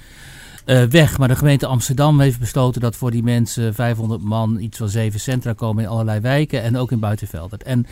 [0.66, 1.18] uh, weg.
[1.18, 5.20] Maar de gemeente Amsterdam heeft besloten dat voor die mensen 500 man iets van zeven
[5.20, 7.62] centra komen in allerlei wijken en ook in Buitenveldert.
[7.62, 7.86] En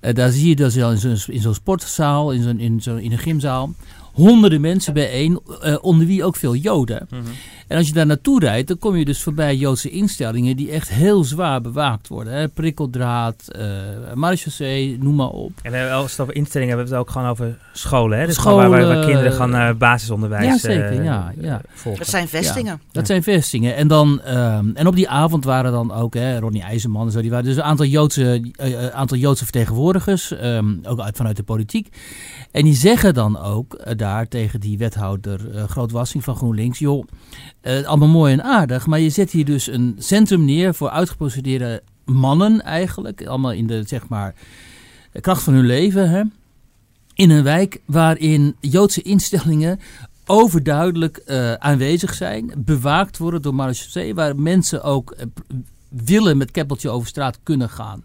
[0.00, 3.18] uh, daar zie je dus in zo'n zo sportzaal, in, zo'n in, zo in een
[3.18, 3.70] gymzaal,
[4.14, 7.06] honderden mensen bijeen, uh, onder wie ook veel Joden.
[7.10, 7.22] -hmm.
[7.66, 10.88] En als je daar naartoe rijdt, dan kom je dus voorbij Joodse instellingen die echt
[10.88, 12.32] heel zwaar bewaakt worden.
[12.32, 12.48] Hè?
[12.48, 13.62] Prikkeldraad, uh,
[14.14, 15.52] marechaussee, noem maar op.
[15.62, 18.18] En als het over instellingen hebben we het ook gewoon over scholen.
[18.18, 18.26] Hè?
[18.26, 21.60] Dus scholen, waar, waar, kinderen gaan uh, basisonderwijs ja, zeker, ja, ja.
[21.68, 22.00] volgen.
[22.00, 22.72] Dat zijn vestingen.
[22.72, 23.76] Ja, dat zijn vestingen.
[23.76, 27.20] En, dan, um, en op die avond waren dan ook hè, Ronnie IJzerman en zo.
[27.20, 31.42] Die waren dus een aantal Joodse, uh, aantal Joodse vertegenwoordigers, um, ook uit, vanuit de
[31.42, 31.96] politiek.
[32.50, 36.78] En die zeggen dan ook daar tegen die wethouder Grootwassing van GroenLinks...
[36.78, 37.04] joh,
[37.64, 41.82] uh, allemaal mooi en aardig, maar je zet hier dus een centrum neer voor uitgeprocedeerde
[42.04, 43.26] mannen eigenlijk.
[43.26, 44.34] Allemaal in de, zeg maar,
[45.20, 46.10] kracht van hun leven.
[46.10, 46.22] Hè?
[47.14, 49.80] In een wijk waarin Joodse instellingen
[50.26, 52.52] overduidelijk uh, aanwezig zijn.
[52.56, 54.14] Bewaakt worden door marechaussee.
[54.14, 55.24] Waar mensen ook uh,
[55.88, 58.04] willen met keppeltje over straat kunnen gaan.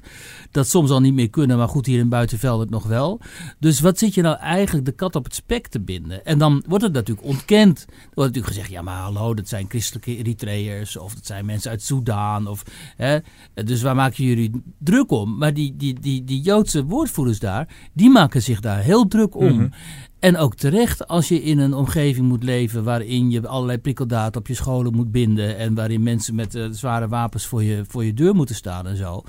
[0.52, 3.20] Dat soms al niet meer kunnen, maar goed, hier in Buitenveld het nog wel.
[3.60, 6.26] Dus wat zit je nou eigenlijk de kat op het spek te binden?
[6.26, 7.80] En dan wordt het natuurlijk ontkend.
[7.80, 10.98] Er wordt natuurlijk gezegd, ja maar hallo, dat zijn christelijke Eritreërs.
[10.98, 12.48] Of dat zijn mensen uit Soudaan.
[12.48, 12.64] Of,
[12.96, 13.18] hè,
[13.54, 15.38] dus waar maken jullie druk om?
[15.38, 19.52] Maar die, die, die, die Joodse woordvoerders daar, die maken zich daar heel druk om.
[19.52, 19.72] Mm -hmm.
[20.20, 24.48] En ook terecht als je in een omgeving moet leven waarin je allerlei prikkeldaad op
[24.48, 25.58] je scholen moet binden.
[25.58, 28.98] En waarin mensen met uh, zware wapens voor je, voor je deur moeten staan en
[28.98, 29.24] zo.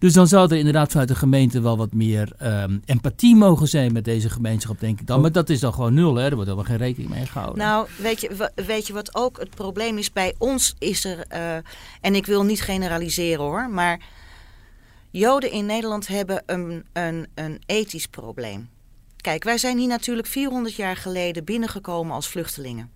[0.00, 3.92] Dus dan zou er inderdaad vanuit de gemeente wel wat meer um, empathie mogen zijn
[3.92, 5.20] met deze gemeenschap, denk ik dan.
[5.20, 6.24] Maar dat is dan gewoon nul, hè?
[6.24, 7.58] Er wordt helemaal geen rekening mee gehouden.
[7.58, 10.12] Nou, weet je, weet je wat ook het probleem is?
[10.12, 11.54] Bij ons is er, uh,
[12.00, 14.00] en ik wil niet generaliseren hoor, maar
[15.10, 18.68] Joden in Nederland hebben een, een, een ethisch probleem.
[19.16, 22.90] Kijk, wij zijn hier natuurlijk 400 jaar geleden binnengekomen als vluchtelingen.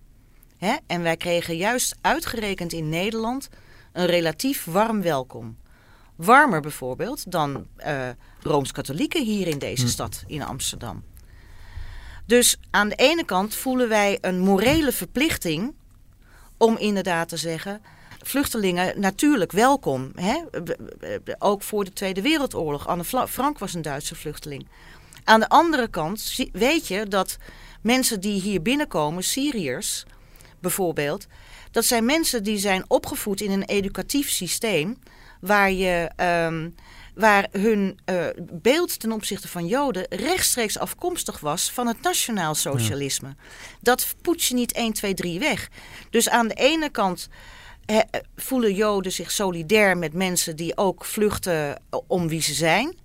[0.57, 0.75] Hè?
[0.87, 3.49] En wij kregen juist uitgerekend in Nederland
[3.91, 5.57] een relatief warm welkom.
[6.15, 8.09] Warmer bijvoorbeeld dan uh,
[8.41, 9.89] Rooms-Katholieken hier in deze hm.
[9.89, 11.03] stad, in Amsterdam.
[12.25, 15.73] Dus aan de ene kant voelen wij een morele verplichting
[16.57, 17.81] om inderdaad te zeggen:
[18.23, 20.11] vluchtelingen natuurlijk welkom.
[20.15, 20.41] Hè?
[21.39, 22.87] Ook voor de Tweede Wereldoorlog.
[22.87, 24.67] Anne Frank was een Duitse vluchteling.
[25.23, 27.37] Aan de andere kant weet je dat
[27.81, 30.05] mensen die hier binnenkomen, Syriërs
[30.59, 31.27] bijvoorbeeld,
[31.71, 34.97] dat zijn mensen die zijn opgevoed in een educatief systeem
[35.45, 36.11] waar je.
[36.47, 36.75] Um,
[37.15, 43.27] waar hun uh, beeld ten opzichte van Joden rechtstreeks afkomstig was van het nationaal socialisme.
[43.27, 43.35] Ja.
[43.81, 45.69] Dat poets je niet 1, 2, 3 weg.
[46.09, 47.29] Dus aan de ene kant
[47.85, 48.01] he,
[48.35, 52.95] voelen Joden zich solidair met mensen die ook vluchten om wie ze zijn.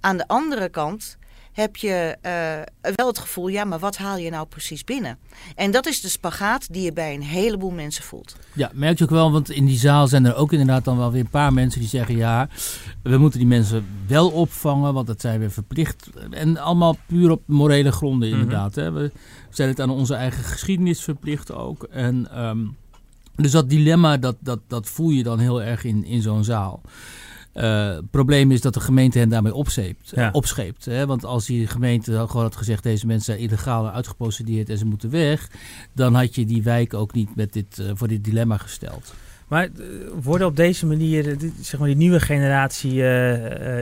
[0.00, 1.18] Aan de andere kant
[1.52, 5.18] heb je uh, wel het gevoel, ja, maar wat haal je nou precies binnen?
[5.54, 8.36] En dat is de spagaat die je bij een heleboel mensen voelt.
[8.52, 11.12] Ja, merk je ook wel, want in die zaal zijn er ook inderdaad dan wel
[11.12, 12.48] weer een paar mensen die zeggen, ja,
[13.02, 16.08] we moeten die mensen wel opvangen, want dat zijn we verplicht.
[16.30, 18.40] En allemaal puur op morele gronden mhm.
[18.40, 18.76] inderdaad.
[18.76, 18.94] Mm -hmm.
[18.94, 19.02] hè.
[19.02, 19.10] We
[19.50, 21.82] zijn het aan onze eigen geschiedenis verplicht ook.
[21.82, 22.76] En um,
[23.36, 26.80] dus dat dilemma, dat, dat, dat voel je dan heel erg in, in zo'n zaal.
[27.52, 30.28] Het probleem is dat de gemeente hen daarmee opscheept, ja.
[30.32, 30.84] opscheept.
[30.84, 31.06] Hè?
[31.06, 32.82] Want als die gemeente gewoon had gezegd...
[32.82, 35.50] deze mensen zijn illegaal uitgeprocedeerd en ze moeten weg...
[35.92, 39.14] dan had je die wijk ook niet met dit, uh, voor dit dilemma gesteld.
[39.48, 39.68] Maar
[40.22, 42.94] worden op deze manier, zeg maar die nieuwe generatie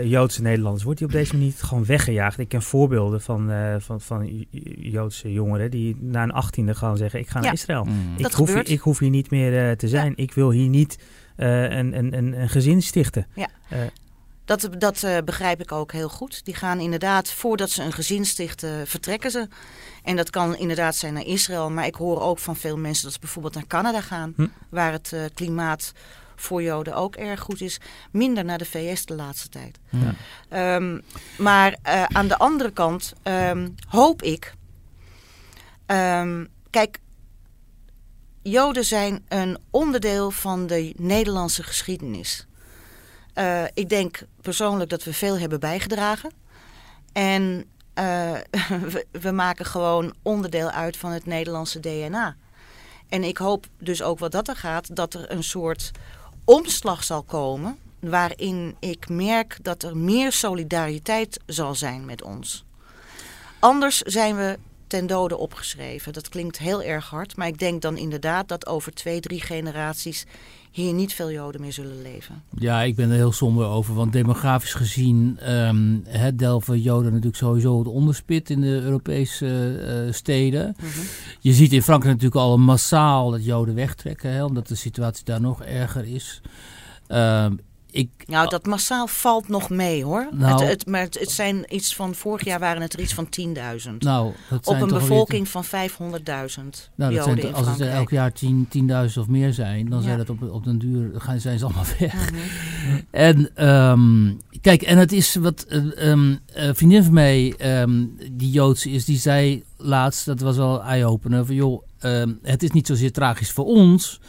[0.08, 0.84] Joodse Nederlanders...
[0.84, 2.38] wordt die op deze manier gewoon weggejaagd?
[2.38, 4.46] Ik ken voorbeelden van, van, van
[4.78, 7.20] Joodse jongeren die na een achttiende gewoon zeggen...
[7.20, 7.84] ik ga naar ja, Israël.
[7.84, 7.92] Mm.
[8.16, 10.12] Ik, hoef hier, ik, hoef hier, niet meer te zijn.
[10.16, 10.22] Ja.
[10.22, 10.98] Ik wil hier niet...
[11.38, 13.26] Uh, een, een, een, een gezin stichten.
[13.34, 13.48] Ja.
[13.72, 13.78] Uh,
[14.44, 16.44] dat, dat uh, begrijp ik ook heel goed.
[16.44, 19.48] Die gaan inderdaad, voordat ze een gezin stichten, vertrekken ze.
[20.02, 21.70] En dat kan inderdaad zijn naar Israël.
[21.70, 24.32] Maar ik hoor ook van veel mensen dat ze bijvoorbeeld naar Canada gaan.
[24.36, 24.46] Hm.
[24.68, 25.92] Waar het klimaat
[26.36, 27.80] voor Joden ook erg goed is.
[28.10, 29.78] Minder naar de VS de laatste tijd.
[29.88, 30.76] Ja.
[30.76, 31.02] Um,
[31.38, 31.76] maar
[32.08, 34.54] aan de andere kant um, hoop ik...
[35.86, 36.98] Um, kijk,
[38.42, 42.46] Joden zijn een onderdeel van de Nederlandse geschiedenis.
[43.34, 46.30] Uh, ik denk persoonlijk dat we veel hebben bijgedragen.
[47.12, 48.32] En uh,
[48.92, 52.36] we, we, maken gewoon onderdeel uit van het Nederlandse DNA.
[53.08, 55.90] En ik hoop dus ook wat dat er gaat, dat er een soort
[56.44, 57.78] omslag zal komen.
[58.00, 62.64] Waarin ik merk dat er meer solidariteit zal zijn met ons.
[63.58, 66.12] Anders zijn we ten dode opgeschreven.
[66.12, 70.26] Dat klinkt heel erg hard, maar ik denk dan inderdaad dat over twee, drie generaties
[70.70, 72.42] hier niet veel Joden meer zullen leven.
[72.58, 73.94] Ja, ik ben er heel somber over.
[73.94, 79.46] Want demografisch gezien um, delven Joden natuurlijk sowieso het onderspit in de Europese
[80.06, 80.76] uh, steden.
[80.76, 81.06] Mhm.
[81.40, 85.40] Je ziet in Frankrijk natuurlijk al massaal dat Joden wegtrekken, hè, omdat de situatie daar
[85.40, 86.40] nog erger is.
[87.08, 87.46] Uh,
[87.98, 90.28] ik, nou, dat massaal valt nog mee hoor.
[90.32, 93.14] Nou, het, het, maar het, het, zijn iets van, vorig jaar waren het er iets
[93.14, 93.92] van 10.000.
[93.98, 94.32] Nou,
[94.64, 95.70] Op een bevolking van 500.000
[96.94, 98.36] nou, dat zijn, Als het elk jaar 10.000
[98.68, 101.84] 10, of meer zijn, dan zijn het op, op den duur, gaan, zijn ze allemaal
[101.98, 102.30] weg.
[102.30, 103.00] Mhm.
[103.10, 105.66] En um, kijk, en het is wat,
[105.98, 110.82] um, uh, vriendin van mij, um, die Joodse is, die zei laatst, dat was wel
[110.82, 111.82] eye-opener, van joh,
[112.42, 114.20] het is niet zozeer tragisch voor ons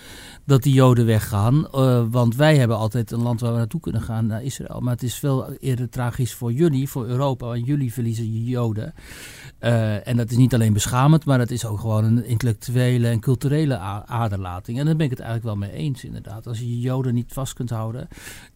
[0.50, 1.68] dat die Joden weggaan.
[1.76, 4.80] Uh, want wij hebben altijd een land waar we naartoe kunnen gaan, naar Israël.
[4.80, 7.46] Maar het is veel eerder tragisch voor jullie, voor Europa.
[7.46, 8.94] Want jullie verliezen je Joden.
[9.62, 13.20] Uh, en dat is niet alleen beschamend, maar dat is ook gewoon een intellectuele en
[13.20, 14.80] culturele aderlating.
[14.80, 16.48] En daar ben ik het eigenlijk wel mee eens, inderdaad.
[16.48, 18.08] Als je je Joden niet vast kunt houden,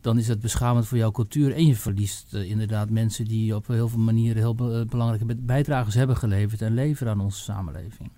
[0.01, 1.55] dan is het beschamend voor jouw cultuur.
[1.55, 5.95] En je verliest uh, inderdaad mensen die op heel veel manieren heel be belangrijke bijdragers
[5.95, 8.09] hebben geleverd en leveren aan onze samenleving.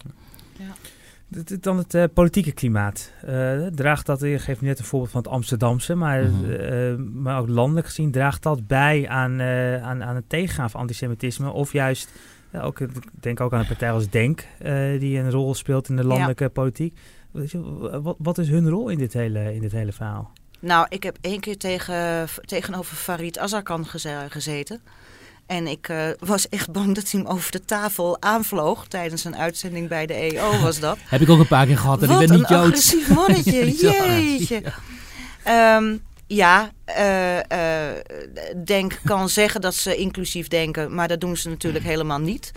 [0.58, 0.74] Ja.
[1.60, 3.12] Dan het uh, politieke klimaat.
[3.26, 6.52] Uh, draagt dat, je geeft net een voorbeeld van het Amsterdamse, maar, mm -hmm.
[6.52, 9.42] uh, maar ook landelijk gezien, draagt dat bij aan,
[9.82, 11.52] aan, aan het tegengaan van antisemitisme?
[11.52, 12.12] Of juist,
[12.62, 14.48] ook, ik denk ook aan een partij als Denk,
[15.00, 16.50] die een rol speelt in de landelijke ja.
[16.50, 16.98] politiek.
[18.02, 20.32] Wat, wat is hun rol in dit hele, in dit hele verhaal?
[20.60, 23.86] Nou, ik heb één keer tegen, tegenover Farid Azarkan
[24.30, 24.82] gezeten.
[25.46, 28.88] En ik uh, was echt bang dat hij hem over de tafel aanvloog.
[28.88, 30.98] Tijdens een uitzending bij de EO was dat.
[31.04, 32.94] Heb ik ook een paar keer gehad en Wat ik ben niet Joods.
[32.94, 34.62] een agressief mannetje, jeetje.
[35.46, 37.44] Ja, um, ja uh, uh,
[38.66, 42.52] Denk kan zeggen dat ze inclusief denken, maar dat doen ze natuurlijk helemaal niet.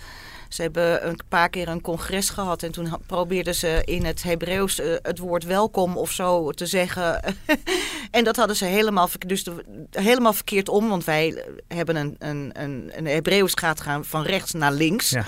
[0.48, 4.80] Ze hebben een paar keer een congres gehad en toen probeerden ze in het Hebreeuws
[4.80, 7.20] uh, het woord welkom of zo te zeggen.
[8.10, 12.50] en dat hadden ze helemaal, dus de, helemaal verkeerd om, want wij hebben een, een,
[12.52, 15.10] een, een Hebreeuws gaat gaan van rechts naar links.
[15.10, 15.26] Ja.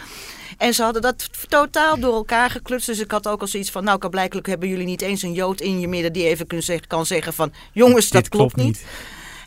[0.59, 2.87] En ze hadden dat totaal door elkaar geklutst.
[2.87, 5.61] Dus ik had ook al zoiets van, nou, blijkbaar hebben jullie niet eens een Jood
[5.61, 6.47] in je midden die even
[6.87, 8.85] kan zeggen van, jongens, dat klopt, klopt, niet.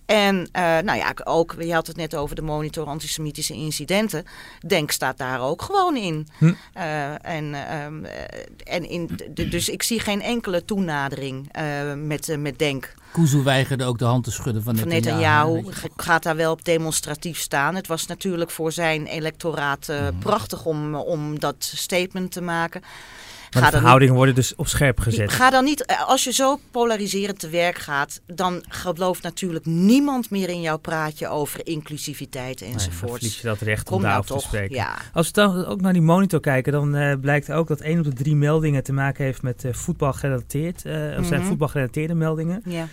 [0.05, 4.23] En uh, nou ja, ook, je had het net over de monitor antisemitische incidenten.
[4.67, 6.27] Denk staat daar ook gewoon in.
[6.37, 6.45] Hm.
[6.77, 7.85] Uh, en, uh,
[8.63, 9.09] en in,
[9.49, 11.51] dus ik zie geen enkele toenadering
[11.95, 12.93] met, met Denk.
[13.11, 15.51] Kuzu weigerde ook de hand te schudden van Netanyahu.
[15.51, 17.75] Netanyahu gaat daar wel op demonstratief staan.
[17.75, 20.11] Het was natuurlijk voor zijn electoraat hm.
[20.19, 22.81] prachtig om, om dat statement te maken.
[23.53, 25.31] Maar de verhoudingen worden dus op scherp gezet.
[25.31, 30.29] Ga dan niet, eh, als je zo polariserend te werk gaat, dan gelooft natuurlijk niemand
[30.29, 33.21] meer in jouw praatje over inclusiviteit enzovoort.
[33.21, 34.75] Nee, je dat recht om daarover nou te spreken.
[34.75, 34.97] Ja.
[35.13, 38.03] Als we dan ook naar die monitor kijken, dan uh, blijkt ook dat één op
[38.03, 40.85] de drie meldingen te maken heeft met uh, voetbal gerelateerd.
[40.85, 41.49] Uh, of zijn mhm.
[41.49, 42.63] voetbalgerelateerde meldingen.
[42.65, 42.87] Ja.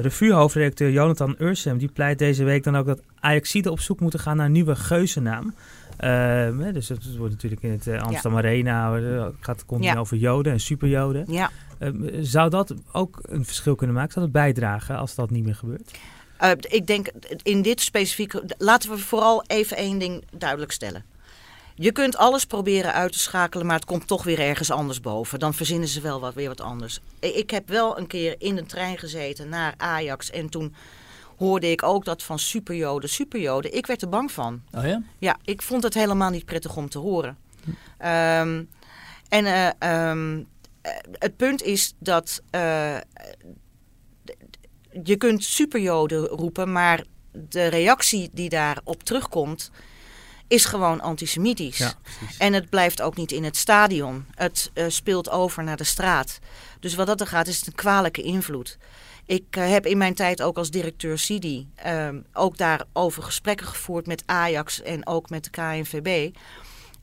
[0.00, 4.36] Revue-hoofdredacteur Jonathan Ursem die pleit deze week dan ook dat Ajaxide op zoek moeten gaan
[4.36, 5.54] naar een nieuwe geuzennaam.
[6.00, 8.38] Uh, dus het wordt natuurlijk in het uh, Amsterdam ja.
[8.38, 9.98] Arena, uh, gaat continu ja.
[9.98, 11.24] over joden en superjoden.
[11.28, 11.50] Ja.
[11.78, 14.12] Ehm, zou dat ook een verschil kunnen maken?
[14.12, 15.98] Zou dat bijdragen als dat niet meer gebeurt?
[16.60, 17.10] ik denk
[17.42, 21.04] in dit specifieke, laten we vooral even één ding duidelijk stellen.
[21.74, 25.38] Je kunt alles proberen uit te schakelen, maar het komt toch weer ergens anders boven.
[25.38, 27.00] Dan verzinnen ze wel wat, weer wat anders.
[27.20, 30.74] Ik heb wel een keer in een trein gezeten naar Ajax en toen
[31.38, 33.74] hoorde ik ook dat van superjoden, superjoden.
[33.74, 34.62] Ik werd er bang van.
[34.72, 35.02] Oh ja?
[35.18, 37.38] Ja, ik vond het helemaal niet prettig om te horen.
[38.04, 38.68] Um,
[39.28, 40.46] en uh, um,
[41.12, 42.96] het punt is dat uh,
[45.02, 47.04] je kunt superjoden roepen, maar
[47.48, 49.70] de reactie die daarop terugkomt
[50.48, 51.78] is gewoon antisemitisch.
[51.78, 51.92] Ja,
[52.38, 54.26] en het blijft ook niet in het stadion.
[54.34, 56.38] Het uh, speelt over naar de straat.
[56.80, 58.78] Dus wat dat er gaat, is het een kwalijke invloed.
[59.26, 64.06] Ik uh, heb in mijn tijd ook als directeur CIDI uh, ook daarover gesprekken gevoerd
[64.06, 66.34] met Ajax en ook met de KNVB.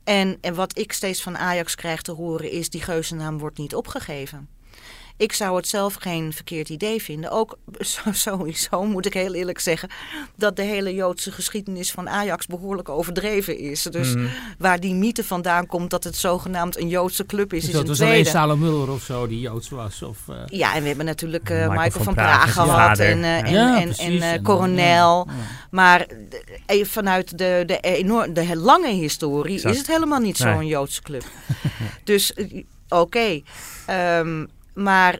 [0.04, 3.74] En, en wat ik steeds van Ajax krijg te horen is, die geuzennaam wordt niet
[3.74, 4.48] opgegeven.
[5.18, 7.30] Ik zou het zelf geen verkeerd idee vinden.
[7.30, 7.58] Ook
[8.12, 9.88] sowieso moet ik heel eerlijk zeggen
[10.34, 13.82] dat de hele Joodse geschiedenis van Ajax behoorlijk overdreven is.
[13.82, 14.26] Dus mhm.
[14.58, 17.88] waar die mythe vandaan komt dat het zogenaamd een Joodse club is, is, dat een
[17.88, 18.14] was tweede.
[18.14, 20.02] alleen Salem Muller of zo die Joods was?
[20.02, 20.36] Of, uh...
[20.46, 23.80] Ja, en we hebben natuurlijk uh, Michael, Michael, van Praag gehad en, uh, en, ja,
[23.80, 25.26] en, en, en Coronel.
[25.28, 25.34] Ja.
[25.70, 26.06] Maar
[26.66, 29.74] vanuit de, de, enorm, de lange historie exact.
[29.74, 30.54] is het helemaal niet nee.
[30.54, 31.24] zo'n Joodse club.
[32.04, 32.64] dus oké.
[32.88, 33.44] Okay.
[34.18, 35.18] Um, maar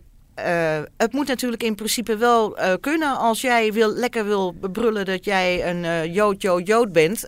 [0.96, 5.70] het moet natuurlijk in principe wel kunnen als jij wil, lekker wil brullen dat jij
[5.70, 7.24] een Jood, Jood, Jood bent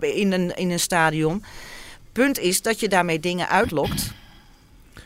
[0.00, 1.44] in, een, in een stadion.
[2.12, 4.12] Punt is dat je daarmee dingen uitlokt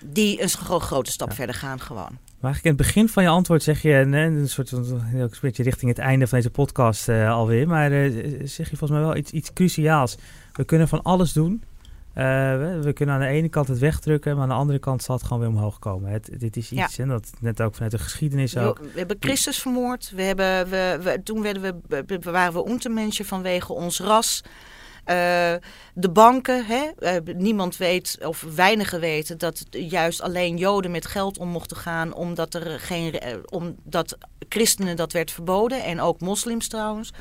[0.04, 2.18] die een grote stap verder gaan gewoon.
[2.40, 5.90] Maar eigenlijk in het begin van je antwoord zeg je, een soort een beetje richting
[5.90, 7.90] het einde van deze podcast alweer, maar
[8.44, 10.16] zeg je volgens mij wel iets, iets cruciaals.
[10.52, 11.62] We kunnen van alles doen.
[12.14, 12.24] Uh,
[12.58, 15.14] we, we, kunnen aan de ene kant het wegdrukken, maar aan de andere kant zal
[15.14, 16.10] het gewoon weer omhoog komen.
[16.10, 18.78] Het, dit is iets, en dat net ook vanuit de geschiedenis ook.
[18.78, 20.12] We, hebben Christus vermoord.
[20.14, 24.42] We hebben, we, we, toen werden we, waren we untermenschen vanwege ons ras.
[25.06, 25.54] Uh,
[25.94, 26.90] de banken, hè?
[26.98, 32.14] Uh, niemand weet of weinigen weten dat juist alleen Joden met geld om mochten gaan,
[32.14, 37.12] omdat, er geen, uh, omdat christenen dat werd verboden en ook moslims trouwens.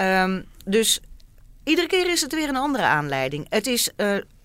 [0.00, 1.00] Um, dus
[1.66, 3.46] iedere keer is het weer een andere aanleiding.
[3.48, 3.90] Het is,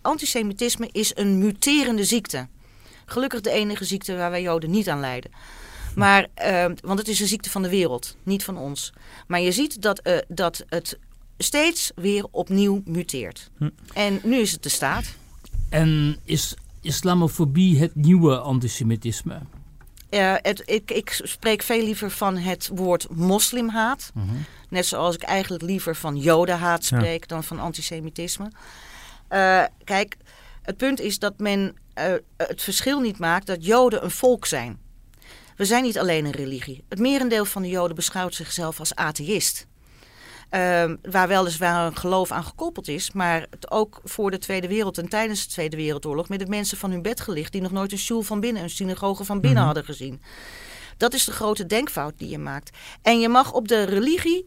[0.01, 2.47] antisemitisme is een muterende ziekte.
[3.05, 5.32] Gelukkig de enige ziekte waar wij Joden niet aan lijden.
[5.95, 8.93] Maar, ehm, want het is een ziekte van de wereld, niet van ons.
[9.28, 10.99] Maar je ziet dat, dat het
[11.38, 13.49] steeds weer opnieuw muteert.
[13.57, 13.69] Hm.
[13.93, 15.15] En nu is het de staat.
[15.69, 19.39] En is islamofobie het nieuwe antisemitisme?
[20.12, 24.12] Uh, het, ik, ik, spreek veel liever van het woord moslimhaat.
[24.14, 24.36] Mhm.
[24.70, 28.51] Net zoals ik eigenlijk liever van jodenhaat spreek dan van antisemitisme.
[29.30, 30.18] Uh, kijk,
[30.62, 34.80] het punt is dat men uh, het verschil niet maakt dat joden een volk zijn.
[35.55, 36.84] We zijn niet alleen een religie.
[36.89, 39.68] Het merendeel van de joden beschouwt zichzelf als atheïst.
[40.56, 44.97] Uh, waar weliswaar een geloof aan gekoppeld is, maar het ook voor de Tweede Wereld
[44.97, 47.91] en tijdens de Tweede Wereldoorlog met de mensen van hun bed gelicht die nog nooit
[47.91, 49.66] een stoel van binnen, een synagoge van binnen mhm.
[49.66, 50.22] hadden gezien.
[50.97, 52.78] Dat is de grote denkfout die je maakt.
[53.02, 54.45] En je mag op de religie,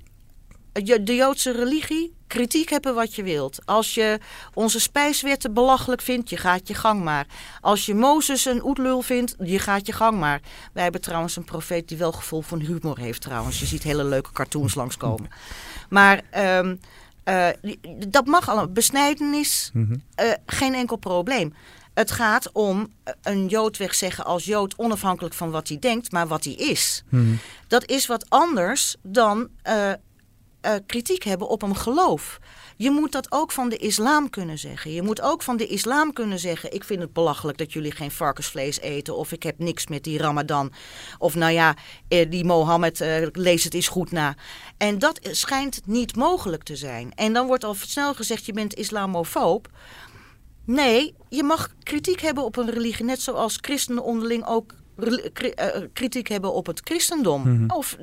[0.83, 3.59] de Joodse religie, kritiek hebben wat je wilt.
[3.65, 4.19] Als je
[4.55, 7.27] onze spijswetten belachelijk vindt, je gaat je gang maar.
[7.61, 10.41] Als je Mozes een oetlul vindt, je gaat je gang maar.
[10.73, 13.61] Wij hebben trouwens een profeet die wel gevoel van humor heeft trouwens.
[13.61, 15.31] Je ziet hele leuke cartoons langskomen.
[15.89, 16.81] Maar um,
[17.25, 17.49] uh,
[18.09, 18.69] dat mag al.
[18.69, 21.55] Besnijdenis, mm uh, geen enkel probleem.
[21.95, 26.45] Het gaat om een Jood wegzeggen als Jood onafhankelijk van wat hij denkt, maar wat
[26.45, 27.05] hij is.
[27.09, 29.93] Mm Dat is wat anders dan uh,
[30.87, 32.41] kritiek hebben op een geloof.
[32.77, 34.93] Je moet dat ook van de islam kunnen zeggen.
[34.93, 38.11] Je moet ook van de islam kunnen zeggen: Ik vind het belachelijk dat jullie geen
[38.11, 39.17] varkensvlees eten.
[39.17, 40.73] Of ik heb niks met die Ramadan.
[41.19, 41.77] Of nou ja,
[42.09, 44.35] eh, die Mohammed, uh, lees het eens goed na.
[44.77, 47.13] En dat schijnt niet mogelijk te zijn.
[47.15, 49.69] En dan wordt al snel gezegd: Je bent islamofoob.
[50.65, 53.05] Nee, je mag kritiek hebben op een religie.
[53.05, 54.79] Net zoals christenen onderling ook eh,
[55.93, 57.41] kritiek hebben op het christendom.
[57.53, 57.71] Mhm.
[57.71, 57.97] of,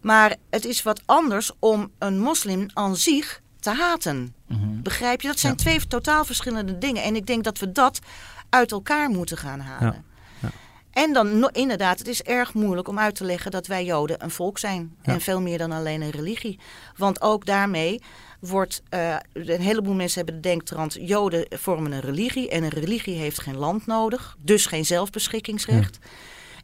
[0.00, 4.34] maar het is wat anders om een moslim aan zich te haten.
[4.48, 4.82] Mhm.
[4.82, 5.28] Begrijp je?
[5.28, 7.02] Dat zijn twee totaal verschillende dingen.
[7.02, 7.98] En ik denk dat we dat
[8.48, 9.92] uit elkaar moeten gaan halen.
[9.92, 10.13] Ja.
[10.94, 14.30] En dan inderdaad, het is erg moeilijk om uit te leggen dat wij Joden een
[14.30, 14.96] volk zijn.
[15.02, 16.58] En veel meer dan alleen een religie.
[16.96, 18.02] Want ook daarmee
[18.40, 23.16] wordt, uh, een heleboel mensen hebben de denktrand, Joden vormen een religie en een religie
[23.16, 25.98] heeft geen land nodig, dus geen zelfbeschikkingsrecht.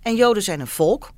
[0.03, 1.11] En Joden zijn een volk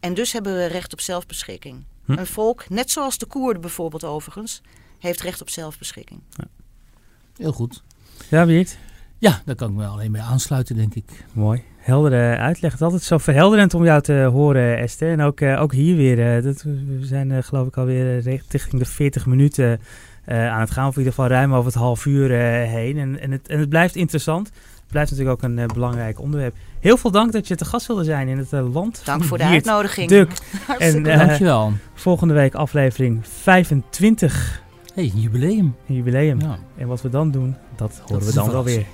[0.00, 1.84] en dus hebben we recht op zelfbeschikking.
[2.04, 2.12] Hm.
[2.12, 4.62] Een volk, net zoals de Koerden bijvoorbeeld overigens,
[4.98, 6.20] heeft recht op zelfbeschikking.
[6.30, 6.44] Ja.
[7.36, 7.82] Heel goed.
[8.28, 8.76] Ja, Wiert?
[9.18, 11.24] Ja, daar kan ik me alleen mee aansluiten, denk ik.
[11.32, 11.62] Mooi.
[11.76, 12.70] Heldere uitleg.
[12.70, 15.12] Het is altijd zo verhelderend om jou te horen, Esther.
[15.12, 16.36] En ook, uh, ook hier weer.
[16.36, 19.80] Uh, dat, we zijn uh, geloof ik alweer richting de 40 minuten
[20.26, 20.88] aan het gaan.
[20.88, 22.30] Of in ieder geval ruim over het half uur
[22.68, 22.98] heen.
[22.98, 24.46] En, en, het, en het blijft interessant.
[24.46, 26.54] Het blijft natuurlijk ook een belangrijk onderwerp.
[26.80, 29.02] Heel veel dank dat je te gast wilde zijn in het land.
[29.04, 30.08] Dank voor de uitnodiging.
[30.08, 30.30] Duk.
[30.78, 31.72] en, Dankjewel.
[31.94, 34.62] Volgende week aflevering 25
[34.94, 35.76] hey, een jubileum.
[35.88, 36.40] Een jubileum.
[36.40, 36.58] Ja.
[36.76, 38.86] En wat we dan doen, dat horen we dan wel weer.